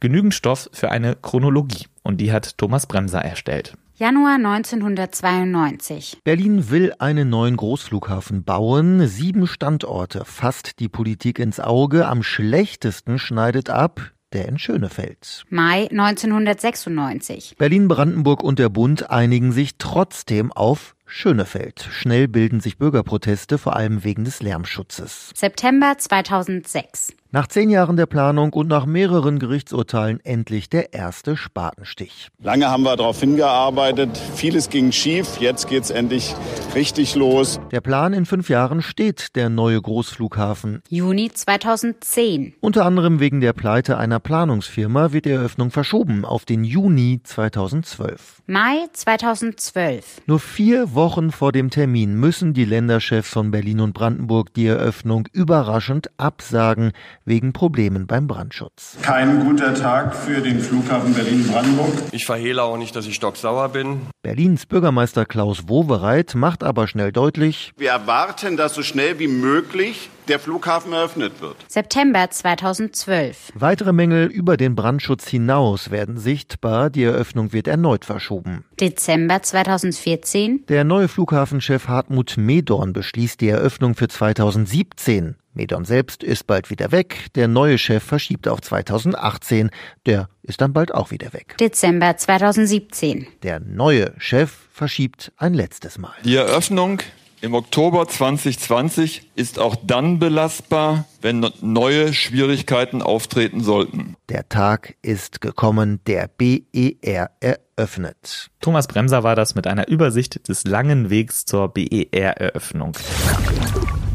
Genügend 0.00 0.32
Stoff 0.32 0.70
für 0.72 0.90
eine 0.90 1.16
Chronologie. 1.16 1.86
Und 2.02 2.20
die 2.20 2.32
hat 2.32 2.56
Thomas 2.56 2.86
Bremser 2.86 3.20
erstellt. 3.20 3.74
Januar 3.96 4.36
1992. 4.36 6.20
Berlin 6.22 6.70
will 6.70 6.94
einen 7.00 7.28
neuen 7.28 7.56
Großflughafen 7.56 8.44
bauen. 8.44 9.06
Sieben 9.08 9.48
Standorte 9.48 10.24
fasst 10.24 10.78
die 10.78 10.88
Politik 10.88 11.40
ins 11.40 11.58
Auge. 11.58 12.06
Am 12.06 12.22
schlechtesten 12.22 13.18
schneidet 13.18 13.70
ab 13.70 14.12
der 14.32 14.48
in 14.48 14.58
Schönefeld. 14.58 15.44
Mai 15.48 15.88
1996. 15.90 17.56
Berlin, 17.58 17.88
Brandenburg 17.88 18.42
und 18.42 18.58
der 18.58 18.68
Bund 18.68 19.10
einigen 19.10 19.52
sich 19.52 19.78
trotzdem 19.78 20.52
auf 20.52 20.94
Schönefeld. 21.08 21.88
Schnell 21.90 22.28
bilden 22.28 22.60
sich 22.60 22.78
Bürgerproteste, 22.78 23.58
vor 23.58 23.74
allem 23.74 24.04
wegen 24.04 24.24
des 24.24 24.42
Lärmschutzes. 24.42 25.32
September 25.34 25.96
2006. 25.98 27.14
Nach 27.30 27.46
zehn 27.46 27.68
Jahren 27.68 27.98
der 27.98 28.06
Planung 28.06 28.54
und 28.54 28.68
nach 28.68 28.86
mehreren 28.86 29.38
Gerichtsurteilen 29.38 30.18
endlich 30.24 30.70
der 30.70 30.94
erste 30.94 31.36
Spatenstich. 31.36 32.28
Lange 32.42 32.70
haben 32.70 32.84
wir 32.84 32.96
darauf 32.96 33.20
hingearbeitet, 33.20 34.16
vieles 34.34 34.70
ging 34.70 34.92
schief, 34.92 35.36
jetzt 35.38 35.68
geht's 35.68 35.90
endlich 35.90 36.34
richtig 36.74 37.14
los. 37.16 37.60
Der 37.70 37.82
Plan 37.82 38.14
in 38.14 38.24
fünf 38.24 38.48
Jahren 38.48 38.80
steht, 38.80 39.36
der 39.36 39.50
neue 39.50 39.78
Großflughafen. 39.78 40.80
Juni 40.88 41.30
2010. 41.30 42.54
Unter 42.60 42.86
anderem 42.86 43.20
wegen 43.20 43.42
der 43.42 43.52
Pleite 43.52 43.98
einer 43.98 44.20
Planungsfirma 44.20 45.12
wird 45.12 45.26
die 45.26 45.30
Eröffnung 45.30 45.70
verschoben 45.70 46.24
auf 46.24 46.46
den 46.46 46.64
Juni 46.64 47.20
2012. 47.22 48.40
Mai 48.46 48.86
2012. 48.94 50.22
Nur 50.26 50.40
vier 50.40 50.94
Wochen 50.98 51.30
vor 51.30 51.52
dem 51.52 51.70
Termin 51.70 52.16
müssen 52.16 52.54
die 52.54 52.64
Länderchefs 52.64 53.28
von 53.28 53.52
Berlin 53.52 53.78
und 53.78 53.92
Brandenburg 53.92 54.52
die 54.54 54.66
Eröffnung 54.66 55.28
überraschend 55.32 56.10
absagen 56.16 56.90
wegen 57.24 57.52
Problemen 57.52 58.08
beim 58.08 58.26
Brandschutz. 58.26 58.96
Kein 59.00 59.44
guter 59.44 59.76
Tag 59.76 60.16
für 60.16 60.40
den 60.40 60.58
Flughafen 60.58 61.14
Berlin-Brandenburg. 61.14 61.92
Ich 62.10 62.26
verhehle 62.26 62.64
auch 62.64 62.76
nicht, 62.76 62.96
dass 62.96 63.06
ich 63.06 63.14
stocksauer 63.14 63.68
bin. 63.68 64.00
Berlins 64.22 64.66
Bürgermeister 64.66 65.24
Klaus 65.24 65.68
Wowereit 65.68 66.34
macht 66.34 66.64
aber 66.64 66.88
schnell 66.88 67.12
deutlich, 67.12 67.70
wir 67.76 67.90
erwarten, 67.90 68.56
dass 68.56 68.74
so 68.74 68.82
schnell 68.82 69.20
wie 69.20 69.28
möglich 69.28 70.10
der 70.28 70.38
Flughafen 70.38 70.92
eröffnet 70.92 71.40
wird. 71.40 71.56
September 71.68 72.30
2012. 72.30 73.52
Weitere 73.54 73.92
Mängel 73.92 74.26
über 74.26 74.56
den 74.56 74.74
Brandschutz 74.74 75.28
hinaus 75.28 75.90
werden 75.90 76.18
sichtbar. 76.18 76.90
Die 76.90 77.02
Eröffnung 77.02 77.52
wird 77.52 77.66
erneut 77.68 78.04
verschoben. 78.04 78.64
Dezember 78.80 79.42
2014. 79.42 80.66
Der 80.68 80.84
neue 80.84 81.08
Flughafenchef 81.08 81.88
Hartmut 81.88 82.36
Medorn 82.36 82.92
beschließt 82.92 83.40
die 83.40 83.48
Eröffnung 83.48 83.94
für 83.94 84.08
2017. 84.08 85.36
Medon 85.58 85.84
selbst 85.84 86.22
ist 86.22 86.46
bald 86.46 86.70
wieder 86.70 86.92
weg. 86.92 87.26
Der 87.34 87.48
neue 87.48 87.78
Chef 87.78 88.04
verschiebt 88.04 88.46
auf 88.46 88.60
2018. 88.60 89.70
Der 90.06 90.28
ist 90.42 90.60
dann 90.60 90.72
bald 90.72 90.94
auch 90.94 91.10
wieder 91.10 91.32
weg. 91.32 91.56
Dezember 91.58 92.16
2017. 92.16 93.26
Der 93.42 93.58
neue 93.58 94.14
Chef 94.18 94.52
verschiebt 94.70 95.32
ein 95.36 95.54
letztes 95.54 95.98
Mal. 95.98 96.14
Die 96.24 96.36
Eröffnung 96.36 97.00
im 97.40 97.54
Oktober 97.54 98.08
2020 98.08 99.30
ist 99.34 99.58
auch 99.58 99.76
dann 99.76 100.18
belastbar, 100.18 101.04
wenn 101.20 101.46
neue 101.60 102.12
Schwierigkeiten 102.12 103.02
auftreten 103.02 103.62
sollten. 103.62 104.16
Der 104.28 104.48
Tag 104.48 104.96
ist 105.02 105.40
gekommen, 105.40 106.00
der 106.06 106.28
BER 106.28 107.30
eröffnet. 107.40 108.50
Thomas 108.60 108.86
Bremser 108.88 109.22
war 109.22 109.36
das 109.36 109.54
mit 109.54 109.66
einer 109.66 109.88
Übersicht 109.88 110.48
des 110.48 110.64
langen 110.64 111.10
Wegs 111.10 111.44
zur 111.44 111.68
BER-Eröffnung. 111.68 112.92